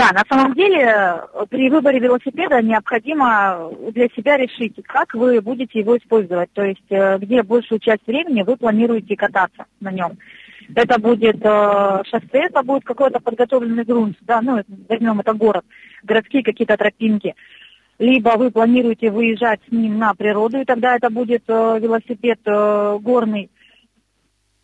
Да, 0.00 0.12
на 0.12 0.24
самом 0.30 0.54
деле 0.54 0.80
э, 0.80 1.46
при 1.50 1.68
выборе 1.68 1.98
велосипеда 1.98 2.62
необходимо 2.62 3.70
для 3.92 4.08
себя 4.16 4.38
решить, 4.38 4.74
как 4.86 5.12
вы 5.12 5.42
будете 5.42 5.80
его 5.80 5.94
использовать, 5.98 6.50
то 6.54 6.64
есть 6.64 6.86
э, 6.88 7.18
где 7.18 7.42
большую 7.42 7.80
часть 7.80 8.06
времени 8.06 8.40
вы 8.40 8.56
планируете 8.56 9.14
кататься 9.14 9.66
на 9.78 9.92
нем. 9.92 10.16
Это 10.74 10.98
будет 10.98 11.36
э, 11.44 12.02
шоссе, 12.08 12.46
это 12.46 12.62
будет 12.62 12.84
какой-то 12.84 13.20
подготовленный 13.20 13.84
грунт, 13.84 14.16
да, 14.22 14.40
ну, 14.40 14.62
возьмем 14.88 15.20
это 15.20 15.34
город, 15.34 15.66
городские 16.02 16.44
какие-то 16.44 16.78
тропинки. 16.78 17.34
Либо 17.98 18.38
вы 18.38 18.50
планируете 18.50 19.10
выезжать 19.10 19.60
с 19.68 19.70
ним 19.70 19.98
на 19.98 20.14
природу, 20.14 20.60
и 20.60 20.64
тогда 20.64 20.96
это 20.96 21.10
будет 21.10 21.42
э, 21.46 21.78
велосипед 21.78 22.40
э, 22.46 22.98
горный. 23.02 23.50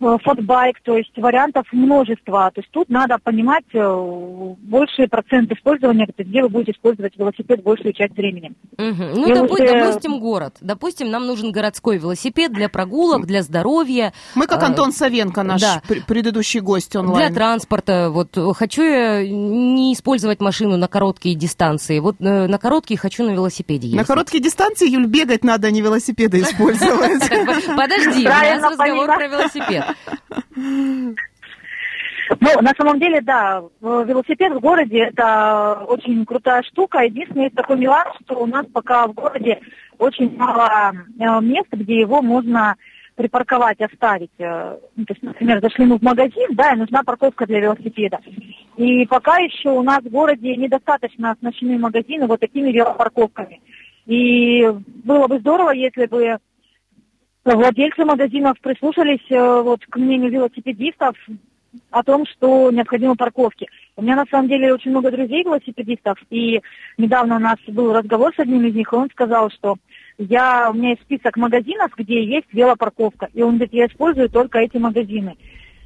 Э, 0.01 0.17
фотбайк, 0.23 0.77
то 0.83 0.97
есть 0.97 1.13
вариантов 1.17 1.67
множество. 1.73 2.51
То 2.55 2.61
есть 2.61 2.71
тут 2.71 2.89
надо 2.89 3.19
понимать 3.23 3.65
э, 3.73 4.55
больший 4.63 5.09
процент 5.09 5.51
использования, 5.53 6.07
где 6.17 6.43
вы 6.43 6.49
будете 6.49 6.73
использовать 6.73 7.17
велосипед 7.17 7.63
большую 7.63 7.93
часть 7.93 8.15
времени. 8.17 8.53
Мгм. 8.79 9.11
Ну, 9.15 9.29
допу- 9.35 9.55
уже- 9.55 9.67
допустим, 9.81 10.19
город. 10.21 10.57
Допустим, 10.61 11.11
нам 11.11 11.27
нужен 11.27 11.53
городской 11.53 11.99
велосипед 11.99 12.53
для 12.53 12.69
прогулок, 12.69 13.27
для 13.27 13.43
здоровья. 13.43 14.13
Мы 14.35 14.47
как 14.47 14.63
э, 14.63 14.67
Антон 14.67 14.93
Савенко, 14.93 15.43
наш 15.43 15.61
да. 15.61 15.83
пр- 15.87 16.03
предыдущий 16.07 16.61
гость 16.61 16.95
онлайн. 16.97 17.29
Для 17.29 17.35
транспорта. 17.35 18.11
Вот 18.11 18.37
э, 18.37 18.53
хочу 18.55 18.83
я 18.83 19.27
не 19.27 19.95
использовать 19.95 20.41
машину 20.41 20.77
на 20.77 20.89
короткие 20.89 21.35
дистанции. 21.35 21.99
Вот 21.99 22.17
на 22.21 22.59
короткие 22.59 22.99
хочу 22.99 23.25
на 23.25 23.31
велосипеде 23.31 23.87
На 23.89 23.91
ездить. 23.93 24.07
короткие 24.07 24.43
дистанции, 24.43 24.89
Юль, 24.91 25.07
бегать 25.07 25.45
надо, 25.45 25.69
а 25.69 25.71
не 25.71 25.81
велосипеды 25.81 26.41
использовать. 26.43 27.23
Подожди, 27.77 28.27
у 28.27 28.29
нас 28.29 28.73
разговор 28.73 29.07
про 29.07 29.27
велосипед. 29.29 29.85
Ну, 32.41 32.61
на 32.61 32.73
самом 32.77 32.99
деле, 32.99 33.21
да, 33.21 33.63
в- 33.81 34.05
велосипед 34.05 34.53
в 34.53 34.61
городе 34.61 34.99
это 34.99 35.85
очень 35.87 36.25
крутая 36.27 36.63
штука. 36.65 37.05
Единственное, 37.05 37.45
есть 37.45 37.57
такой 37.57 37.79
нюанс, 37.79 38.17
что 38.25 38.41
у 38.41 38.47
нас 38.47 38.67
пока 38.73 39.07
в 39.07 39.13
городе 39.13 39.61
очень 39.99 40.37
мало 40.37 40.93
э, 40.93 41.41
мест, 41.41 41.69
где 41.71 42.01
его 42.01 42.23
можно 42.23 42.75
припарковать, 43.15 43.81
оставить. 43.81 44.33
Э, 44.39 44.77
ну, 44.97 45.05
то 45.05 45.13
есть, 45.15 45.23
например, 45.23 45.61
зашли 45.61 45.85
мы 45.85 45.99
в 45.99 46.03
магазин, 46.03 46.49
да, 46.55 46.73
и 46.73 46.77
нужна 46.77 47.03
парковка 47.05 47.47
для 47.47 47.61
велосипеда. 47.61 48.19
И 48.77 49.07
пока 49.07 49.39
еще 49.39 49.71
у 49.71 49.83
нас 49.83 50.03
в 50.03 50.11
городе 50.11 50.57
недостаточно 50.57 51.31
оснащены 51.31 51.79
магазины 51.79 52.27
вот 52.27 52.41
такими 52.41 52.73
велопарковками. 52.73 53.61
И 54.07 54.69
было 55.05 55.29
бы 55.29 55.39
здорово, 55.39 55.71
если 55.71 56.07
бы 56.07 56.39
владельцы 57.55 58.05
магазинов 58.05 58.59
прислушались 58.61 59.25
э, 59.31 59.63
вот 59.63 59.85
к 59.87 59.97
мнению 59.97 60.31
велосипедистов 60.31 61.15
о 61.91 62.03
том, 62.03 62.27
что 62.27 62.71
необходимы 62.71 63.17
парковки. 63.17 63.69
У 63.97 64.03
меня 64.03 64.17
на 64.17 64.25
самом 64.31 64.49
деле 64.49 64.73
очень 64.73 64.91
много 64.91 65.11
друзей 65.11 65.45
велосипедистов, 65.45 66.19
и 66.31 66.61
недавно 66.99 67.37
у 67.37 67.39
нас 67.39 67.57
был 67.69 67.93
разговор 67.93 68.33
с 68.35 68.39
одним 68.39 68.67
из 68.67 68.75
них, 68.75 68.93
и 68.93 68.97
он 68.97 69.11
сказал, 69.11 69.51
что 69.51 69.77
я, 70.19 70.71
у 70.71 70.75
меня 70.75 70.91
есть 70.91 71.03
список 71.03 71.37
магазинов, 71.37 71.93
где 71.97 72.25
есть 72.25 72.47
велопарковка, 72.53 73.29
и 73.35 73.43
он 73.43 73.57
говорит, 73.57 73.75
я 73.75 73.87
использую 73.87 74.31
только 74.31 74.59
эти 74.59 74.79
магазины, 74.79 75.37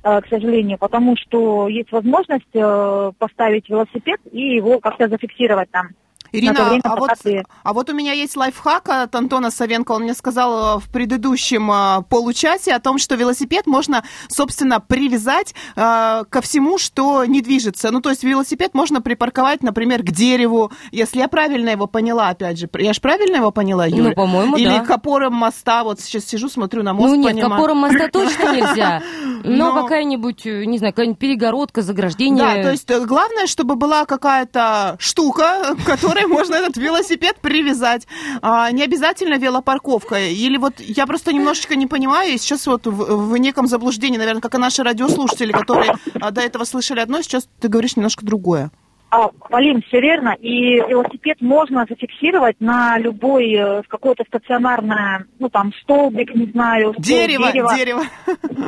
э, 0.03 0.21
к 0.21 0.29
сожалению, 0.29 0.79
потому 0.79 1.17
что 1.17 1.69
есть 1.69 1.91
возможность 1.93 2.55
э, 2.55 3.13
поставить 3.19 3.69
велосипед 3.69 4.21
и 4.33 4.55
его 4.55 4.79
как-то 4.79 5.09
зафиксировать 5.09 5.71
там. 5.71 5.89
Ирина, 6.33 6.65
время, 6.65 6.81
а 6.85 6.97
вот, 6.97 7.11
ты- 7.23 7.45
а 7.63 7.73
вот 7.73 7.91
у 7.91 7.93
меня 7.95 8.13
есть 8.13 8.37
лайфхак 8.37 8.89
от 8.89 9.15
Антона 9.15 9.51
Савенко. 9.51 9.93
Он 9.93 10.03
мне 10.03 10.15
сказал 10.15 10.77
э, 10.77 10.81
в 10.81 10.89
предыдущем 10.91 11.71
э, 11.71 12.03
получасе 12.09 12.73
о 12.75 12.81
том, 12.81 12.99
что 12.99 13.15
велосипед 13.17 13.67
можно, 13.67 14.05
собственно, 14.29 14.81
привязать 14.81 15.55
э, 15.77 16.25
ко 16.29 16.41
всему, 16.41 16.79
что 16.79 17.25
не 17.25 17.41
движется. 17.41 17.91
Ну, 17.91 18.01
то 18.01 18.11
есть 18.11 18.23
велосипед 18.25 18.75
можно 18.75 19.01
припарковать, 19.01 19.63
например, 19.63 20.03
к 20.03 20.11
дереву, 20.11 20.71
если 20.93 21.19
я 21.19 21.29
правильно 21.29 21.71
его 21.71 21.87
поняла, 21.87 22.29
опять 22.29 22.59
же. 22.59 22.69
Я 22.79 22.93
же 22.93 23.01
правильно 23.01 23.37
его 23.37 23.51
поняла, 23.51 23.87
Юля? 23.87 24.11
Ну, 24.11 24.15
по-моему, 24.15 24.57
Или 24.57 24.69
да. 24.69 24.85
к 24.85 24.91
опорам 24.91 25.35
моста. 25.35 25.85
Вот 25.85 26.01
сейчас 26.01 26.25
сижу, 26.25 26.49
смотрю 26.49 26.83
на 26.83 26.93
мост, 26.95 27.09
Ну 27.09 27.15
нет, 27.17 27.33
к 27.33 27.35
понимаю. 27.35 27.55
опорам 27.55 27.79
моста 27.79 28.09
точно 28.13 28.55
нельзя. 28.57 29.03
Но 29.45 29.73
Но- 29.73 29.83
какая-нибудь, 29.83 30.47
э, 30.47 30.65
не 30.65 30.79
знаю, 30.79 30.93
какая-нибудь 30.93 31.19
перегородка, 31.19 31.83
заграждение. 31.83 32.45
Да, 32.45 32.63
то 32.63 32.71
есть 32.71 32.91
главное, 33.07 33.47
чтобы 33.47 33.75
была 33.77 34.05
какая-то 34.05 34.97
штука, 34.99 35.77
к 35.85 35.89
которой 36.21 36.27
можно 36.27 36.55
этот 36.55 36.77
велосипед 36.77 37.37
привязать. 37.41 38.07
А, 38.43 38.71
не 38.71 38.83
обязательно 38.83 39.39
велопарковка. 39.39 40.19
Или 40.19 40.57
вот 40.57 40.75
я 40.81 41.07
просто 41.07 41.33
немножечко 41.33 41.77
не 41.77 41.87
понимаю, 41.87 42.33
и 42.33 42.39
сейчас 42.39 42.67
вот 42.67 42.87
в, 42.87 43.31
в 43.31 43.37
неком 43.37 43.67
заблуждении, 43.67 44.19
наверное, 44.19 44.41
как 44.41 44.55
и 44.55 44.59
наши 44.59 44.83
радиослушатели, 44.83 45.53
которые 45.53 45.95
а, 46.21 46.31
до 46.31 46.41
этого 46.41 46.65
слышали 46.65 47.01
одно, 47.01 47.23
сейчас 47.23 47.49
ты 47.61 47.69
говоришь 47.69 47.97
немножко 47.97 48.25
другое. 48.25 48.71
А, 49.11 49.29
Полин, 49.49 49.83
все 49.83 50.01
верно. 50.01 50.37
И 50.41 50.77
велосипед 50.77 51.41
можно 51.41 51.85
зафиксировать 51.89 52.61
на 52.61 52.97
любой, 52.99 53.53
э, 53.53 53.83
какое-то 53.89 54.23
стационарное, 54.25 55.27
ну 55.41 55.49
там, 55.49 55.73
столбик, 55.83 56.33
не 56.35 56.47
знаю, 56.47 56.93
ствол 56.93 57.03
Дерево, 57.03 57.51
дерева. 57.53 57.75
дерево. 57.75 58.03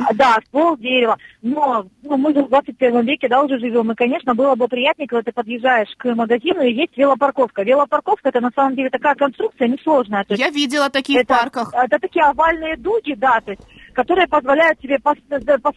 А, 0.09 0.13
Да, 0.13 0.37
ствол 0.47 0.75
дерева. 0.77 1.17
Но 1.41 1.85
ну, 2.03 2.17
мы 2.17 2.33
же 2.33 2.43
в 2.43 2.49
21 2.49 3.05
веке, 3.05 3.29
да, 3.29 3.41
уже 3.41 3.57
живем. 3.59 3.91
И, 3.91 3.95
конечно, 3.95 4.35
было 4.35 4.55
бы 4.55 4.67
приятнее, 4.67 5.07
когда 5.07 5.23
ты 5.23 5.31
подъезжаешь 5.31 5.95
к 5.97 6.13
магазину, 6.13 6.61
и 6.61 6.73
есть 6.73 6.97
велопарковка. 6.97 7.63
Велопарковка 7.63 8.29
это 8.29 8.41
на 8.41 8.51
самом 8.53 8.75
деле 8.75 8.89
такая 8.89 9.15
конструкция 9.15 9.69
несложная. 9.69 10.25
То 10.25 10.33
есть 10.33 10.43
Я 10.43 10.49
видела 10.49 10.89
такие 10.89 11.21
это, 11.21 11.33
в 11.33 11.37
парках. 11.37 11.73
Это 11.73 11.99
такие 11.99 12.25
овальные 12.25 12.75
дуги, 12.75 13.13
да, 13.13 13.39
то 13.39 13.51
есть, 13.51 13.63
которые 13.93 14.27
позволяют 14.27 14.79
тебе 14.79 14.99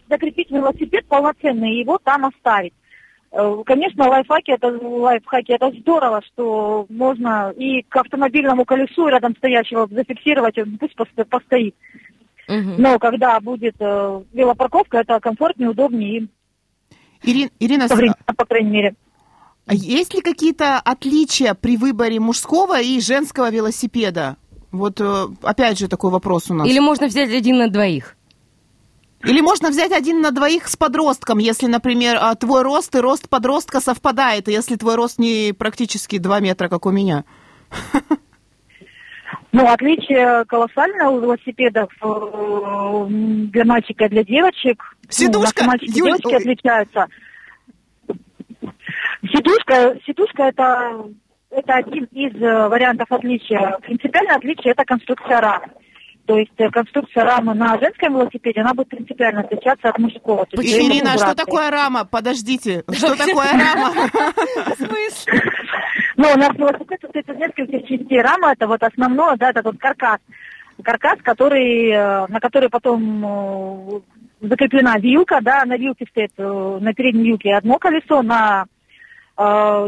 закрепить 0.09 0.51
велосипед 0.51 1.05
полноценно 1.07 1.65
и 1.65 1.79
его 1.79 1.97
там 2.03 2.25
оставить. 2.25 2.73
Э, 3.31 3.63
Конечно, 3.65 4.07
лайфхаки 4.09 4.51
это 4.51 4.67
лайфхаки 4.67 5.51
это 5.51 5.71
здорово, 5.79 6.21
что 6.25 6.85
можно 6.89 7.51
и 7.55 7.81
к 7.83 7.95
автомобильному 7.97 8.65
колесу 8.65 9.07
рядом 9.07 9.35
стоящего 9.35 9.87
зафиксировать, 9.89 10.55
пусть 10.79 10.95
посто- 10.95 11.25
постоит. 11.25 11.75
Но 12.47 12.97
когда 12.99 13.39
будет 13.41 13.75
э, 13.79 14.21
велопарковка, 14.33 14.99
это 14.99 15.19
комфортнее, 15.19 15.69
удобнее 15.69 16.29
и 17.21 17.29
Ирин- 17.29 17.51
Ирина, 17.59 17.87
современно, 17.89 18.15
по 18.37 18.45
крайней 18.45 18.69
мере. 18.69 18.95
а 19.65 19.73
есть 19.73 20.13
ли 20.13 20.21
какие-то 20.21 20.79
отличия 20.79 21.53
при 21.55 21.75
выборе 21.75 22.19
мужского 22.21 22.79
и 22.79 23.01
женского 23.01 23.49
велосипеда? 23.51 24.37
Вот 24.71 25.01
э, 25.01 25.25
опять 25.41 25.77
же 25.77 25.89
такой 25.89 26.11
вопрос 26.11 26.49
у 26.49 26.53
нас. 26.53 26.67
Или 26.69 26.79
можно 26.79 27.07
взять 27.07 27.33
один 27.33 27.57
на 27.57 27.67
двоих. 27.69 28.15
Или 29.27 29.41
можно 29.41 29.69
взять 29.69 29.91
один 29.91 30.21
на 30.21 30.31
двоих 30.31 30.67
с 30.67 30.77
подростком, 30.77 31.39
если, 31.39 31.67
например, 31.67 32.17
а, 32.19 32.33
твой 32.35 32.63
рост 32.63 32.95
и 32.95 32.99
рост 32.99 33.29
подростка 33.29 33.81
совпадает, 33.81 34.47
если 34.47 34.75
твой 34.75 34.95
рост 34.95 35.19
не 35.19 35.53
практически 35.53 36.17
2 36.17 36.39
метра, 36.39 36.69
как 36.69 36.85
у 36.85 36.91
меня. 36.91 37.25
Ну, 39.51 39.65
отличие 39.65 40.45
колоссальное 40.45 41.07
у 41.07 41.19
велосипедов 41.19 41.89
э, 42.01 43.05
для 43.09 43.65
мальчика 43.65 44.05
и 44.05 44.09
для 44.09 44.23
девочек. 44.23 44.95
Сидушка, 45.09 45.63
Ну, 45.63 45.67
мальчики 45.69 45.89
и 45.89 45.97
Юль, 45.99 46.09
девочки 46.09 46.27
ой. 46.27 46.35
отличаются. 46.35 47.07
Сидушка, 49.23 49.97
сидушка 50.05 50.43
это, 50.43 51.05
это 51.49 51.73
один 51.73 52.03
из 52.11 52.35
э, 52.41 52.67
вариантов 52.67 53.11
отличия. 53.11 53.77
Принципиальное 53.81 54.35
отличие 54.35 54.73
это 54.73 54.85
конструкция 54.85 55.41
рамы. 55.41 55.67
То 56.27 56.37
есть 56.37 56.51
э, 56.57 56.69
конструкция 56.69 57.23
рамы 57.23 57.53
на 57.53 57.79
женском 57.79 58.13
велосипеде, 58.13 58.59
она 58.59 58.73
будет 58.73 58.89
принципиально 58.89 59.41
отличаться 59.41 59.87
от 59.87 59.97
мужского. 59.97 60.45
Есть 60.51 60.77
Ирина, 60.77 61.07
это 61.07 61.13
а 61.13 61.17
что 61.17 61.35
такое 61.35 61.71
рама? 61.71 62.03
Подождите, 62.03 62.83
что 62.91 63.15
такое 63.15 63.49
рама? 63.53 63.93
Ну, 66.17 66.27
у 66.33 66.37
нас 66.37 66.49
велосипед 66.57 66.99
состоит 66.99 67.29
из 67.29 67.37
нескольких 67.37 67.87
частей. 67.87 68.21
Рама 68.21 68.51
это 68.51 68.67
вот 68.67 68.83
основное, 68.83 69.37
да, 69.37 69.51
это 69.51 69.61
вот 69.63 69.77
каркас. 69.77 70.19
Каркас, 70.83 71.19
который, 71.23 71.91
э, 71.91 72.25
на 72.27 72.39
который 72.41 72.69
потом 72.69 74.01
э, 74.41 74.47
закреплена 74.49 74.97
вилка, 74.97 75.39
да, 75.41 75.63
на 75.63 75.77
вилке 75.77 76.05
стоит 76.09 76.31
на 76.37 76.93
передней 76.93 77.23
вилке 77.23 77.53
одно 77.53 77.79
колесо, 77.79 78.21
на 78.21 78.65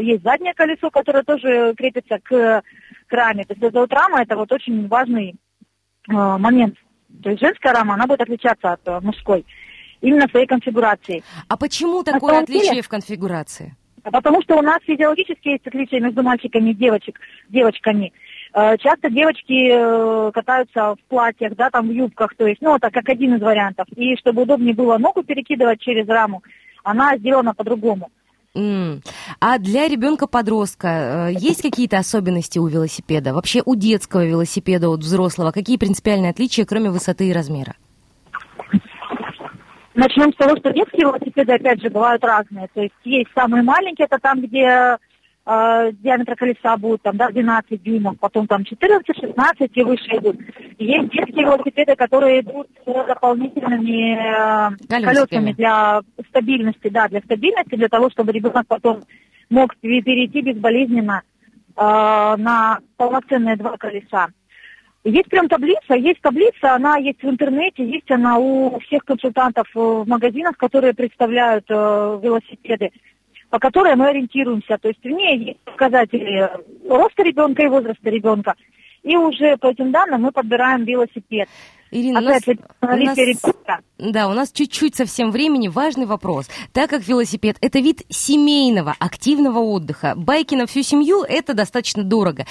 есть 0.00 0.22
заднее 0.22 0.54
колесо, 0.54 0.90
которое 0.90 1.24
тоже 1.24 1.74
крепится 1.76 2.20
к, 2.22 2.62
к 3.08 3.12
раме. 3.12 3.44
То 3.44 3.54
есть 3.54 3.62
эта 3.64 3.80
вот 3.80 3.92
рама 3.92 4.22
это 4.22 4.36
вот 4.36 4.52
очень 4.52 4.86
важный 4.86 5.34
момент. 6.10 6.76
То 7.22 7.30
есть 7.30 7.40
женская 7.42 7.72
рама, 7.72 7.94
она 7.94 8.06
будет 8.06 8.20
отличаться 8.22 8.72
от 8.72 8.80
э, 8.86 9.00
мужской. 9.00 9.44
Именно 10.00 10.28
своей 10.28 10.46
конфигурацией. 10.46 11.22
А 11.48 11.56
почему 11.56 12.02
такое 12.02 12.44
деле- 12.46 12.60
отличие 12.60 12.82
в 12.82 12.88
конфигурации? 12.88 13.76
А 14.02 14.10
Потому 14.10 14.42
что 14.42 14.56
у 14.56 14.62
нас 14.62 14.78
физиологически 14.86 15.48
есть 15.48 15.66
отличия 15.66 16.00
между 16.00 16.22
мальчиками 16.22 16.70
и 16.70 16.74
девочек, 16.74 17.20
девочками. 17.50 18.12
Э, 18.54 18.76
Часто 18.78 19.10
девочки 19.10 19.70
э, 19.70 20.30
катаются 20.32 20.94
в 20.94 20.98
платьях, 21.08 21.54
да, 21.54 21.70
там 21.70 21.88
в 21.88 21.92
юбках, 21.92 22.34
то 22.36 22.46
есть, 22.46 22.62
ну, 22.62 22.76
это 22.76 22.90
как 22.90 23.08
один 23.08 23.34
из 23.34 23.42
вариантов. 23.42 23.86
И 23.96 24.16
чтобы 24.16 24.42
удобнее 24.42 24.74
было 24.74 24.96
ногу 24.96 25.22
перекидывать 25.22 25.80
через 25.80 26.08
раму, 26.08 26.42
она 26.82 27.16
сделана 27.18 27.54
по-другому. 27.54 28.10
М. 28.54 29.00
А 29.38 29.58
для 29.58 29.86
ребенка-подростка 29.86 31.30
э, 31.30 31.34
есть 31.38 31.62
какие-то 31.62 31.98
особенности 31.98 32.58
у 32.58 32.66
велосипеда? 32.66 33.32
Вообще 33.32 33.62
у 33.64 33.76
детского 33.76 34.26
велосипеда 34.26 34.88
от 34.88 35.00
взрослого 35.00 35.52
какие 35.52 35.76
принципиальные 35.76 36.30
отличия, 36.30 36.64
кроме 36.64 36.90
высоты 36.90 37.28
и 37.28 37.32
размера? 37.32 37.76
Начнем 39.94 40.32
с 40.32 40.36
того, 40.36 40.56
что 40.56 40.72
детские 40.72 41.02
велосипеды, 41.02 41.52
опять 41.52 41.80
же, 41.80 41.90
бывают 41.90 42.24
разные. 42.24 42.68
То 42.74 42.82
есть 42.82 42.94
есть 43.04 43.30
самые 43.34 43.62
маленькие, 43.62 44.06
это 44.06 44.18
там, 44.18 44.40
где 44.40 44.96
э, 45.46 45.92
диаметр 45.94 46.36
колеса 46.36 46.76
будет 46.76 47.02
там, 47.02 47.16
да, 47.16 47.28
12 47.28 47.82
дюймов, 47.82 48.18
потом 48.18 48.46
там 48.46 48.62
14-16 48.62 49.70
и 49.74 49.82
выше 49.84 50.16
идут. 50.16 50.36
Есть 50.78 51.10
детские 51.10 51.44
велосипеды, 51.44 51.96
которые 51.96 52.40
идут 52.40 52.68
с 52.84 53.06
дополнительными 53.06 54.14
э, 54.14 54.76
Колесиками. 54.88 55.04
колесами 55.04 55.52
для 55.52 56.00
стабильности, 56.28 56.88
да, 56.88 57.08
для 57.08 57.20
стабильности, 57.20 57.74
для 57.76 57.88
того, 57.88 58.10
чтобы 58.10 58.32
ребенок 58.32 58.66
потом 58.66 59.02
мог 59.48 59.76
пере- 59.76 60.02
перейти 60.02 60.42
безболезненно 60.42 61.22
э, 61.76 61.80
на 61.80 62.78
полноценные 62.96 63.56
два 63.56 63.76
колеса. 63.76 64.28
Есть 65.02 65.28
прям 65.30 65.48
таблица, 65.48 65.94
есть 65.94 66.20
таблица, 66.20 66.74
она 66.74 66.98
есть 66.98 67.22
в 67.22 67.28
интернете, 67.28 67.82
есть 67.88 68.10
она 68.10 68.36
у 68.38 68.78
всех 68.80 69.02
консультантов 69.04 69.66
э, 69.74 69.78
в 69.78 70.04
магазинах, 70.06 70.58
которые 70.58 70.92
представляют 70.92 71.64
э, 71.70 72.20
велосипеды, 72.22 72.90
по 73.50 73.58
которой 73.58 73.96
мы 73.96 74.08
ориентируемся. 74.08 74.78
То 74.78 74.88
есть 74.88 75.02
в 75.02 75.08
ней 75.08 75.38
есть 75.38 75.60
показатели 75.60 76.50
роста 76.88 77.22
ребенка 77.22 77.62
и 77.62 77.68
возраста 77.68 78.08
ребенка. 78.08 78.54
И 79.02 79.16
уже 79.16 79.56
по 79.56 79.66
этим 79.66 79.90
данным 79.90 80.22
мы 80.22 80.32
подбираем 80.32 80.84
велосипед. 80.84 81.48
Ирина, 81.90 82.20
Опять 82.20 82.46
у 82.46 82.52
нас, 82.52 82.58
у 82.80 82.86
нас- 82.86 83.80
да, 83.98 84.28
у 84.28 84.32
нас 84.32 84.52
чуть-чуть 84.52 84.94
совсем 84.94 85.30
времени. 85.30 85.68
Важный 85.68 86.06
вопрос. 86.06 86.46
Так 86.72 86.88
как 86.90 87.06
велосипед– 87.06 87.56
это 87.60 87.80
вид 87.80 88.02
семейного, 88.08 88.94
активного 88.98 89.58
отдыха, 89.58 90.14
байки 90.16 90.54
на 90.54 90.66
всю 90.66 90.82
семью– 90.82 91.22
это 91.28 91.52
достаточно 91.52 92.02
дорого. 92.02 92.46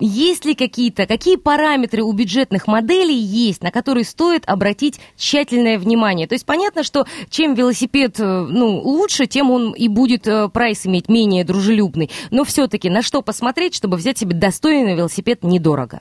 Есть 0.00 0.44
ли 0.44 0.54
какие-то, 0.54 1.06
какие 1.06 1.36
параметры 1.36 2.02
у 2.02 2.12
бюджетных 2.12 2.66
моделей 2.66 3.16
есть, 3.16 3.62
на 3.62 3.70
которые 3.70 4.04
стоит 4.04 4.44
обратить 4.46 5.00
тщательное 5.16 5.78
внимание? 5.78 6.26
То 6.26 6.34
есть 6.34 6.44
понятно, 6.44 6.82
что 6.82 7.06
чем 7.30 7.54
велосипед 7.54 8.18
э, 8.18 8.24
ну, 8.24 8.80
лучше, 8.80 9.26
тем 9.26 9.50
он 9.50 9.72
и 9.72 9.88
будет 9.88 10.26
э, 10.26 10.48
прайс 10.48 10.86
иметь 10.86 11.08
менее 11.08 11.44
дружелюбный. 11.44 12.10
Но 12.30 12.44
все-таки 12.44 12.90
на 12.90 13.02
что 13.02 13.22
посмотреть, 13.22 13.74
чтобы 13.74 13.96
взять 13.96 14.18
себе 14.18 14.34
достойный 14.34 14.94
велосипед 14.94 15.44
недорого? 15.44 16.00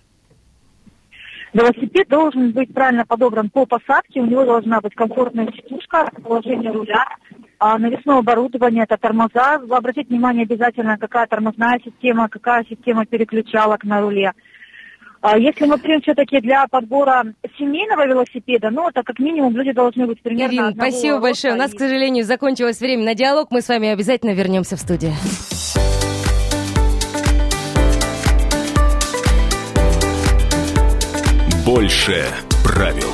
Велосипед 1.54 2.08
должен 2.08 2.52
быть 2.52 2.74
правильно 2.74 3.06
подобран 3.06 3.50
по 3.50 3.66
посадке, 3.66 4.22
у 4.22 4.26
него 4.26 4.46
должна 4.46 4.80
быть 4.80 4.96
комфортная 4.96 5.52
сидушка, 5.52 6.10
положение 6.24 6.72
руля, 6.72 7.06
а, 7.60 7.78
навесное 7.78 8.20
оборудование, 8.20 8.84
это 8.84 8.98
тормоза. 8.98 9.56
Обратить 9.70 10.10
внимание 10.10 10.44
обязательно, 10.44 10.98
какая 10.98 11.28
тормозная 11.28 11.80
система, 11.84 12.30
какая 12.30 12.64
система 12.70 13.06
переключалок 13.06 13.84
на 13.84 14.02
руле. 14.02 14.32
А 15.22 15.38
Если 15.38 15.66
мы 15.66 15.78
примем 15.78 16.02
все-таки 16.02 16.40
для 16.42 16.66
подбора 16.68 17.24
семейного 17.60 18.08
велосипеда, 18.08 18.72
ну, 18.72 18.90
это 18.90 19.04
как 19.04 19.20
минимум 19.20 19.56
люди 19.56 19.72
должны 19.72 20.08
быть 20.08 20.20
примерно 20.24 20.52
Ирина, 20.52 20.72
спасибо 20.72 21.20
большое. 21.20 21.54
У 21.54 21.58
нас, 21.58 21.72
к 21.72 21.78
сожалению, 21.78 22.24
закончилось 22.24 22.80
время 22.80 23.04
на 23.04 23.14
диалог. 23.14 23.52
Мы 23.52 23.62
с 23.62 23.68
вами 23.70 23.90
обязательно 23.90 24.32
вернемся 24.32 24.78
в 24.78 24.80
студию. 24.80 25.12
Больше 31.66 32.26
правил. 32.64 33.11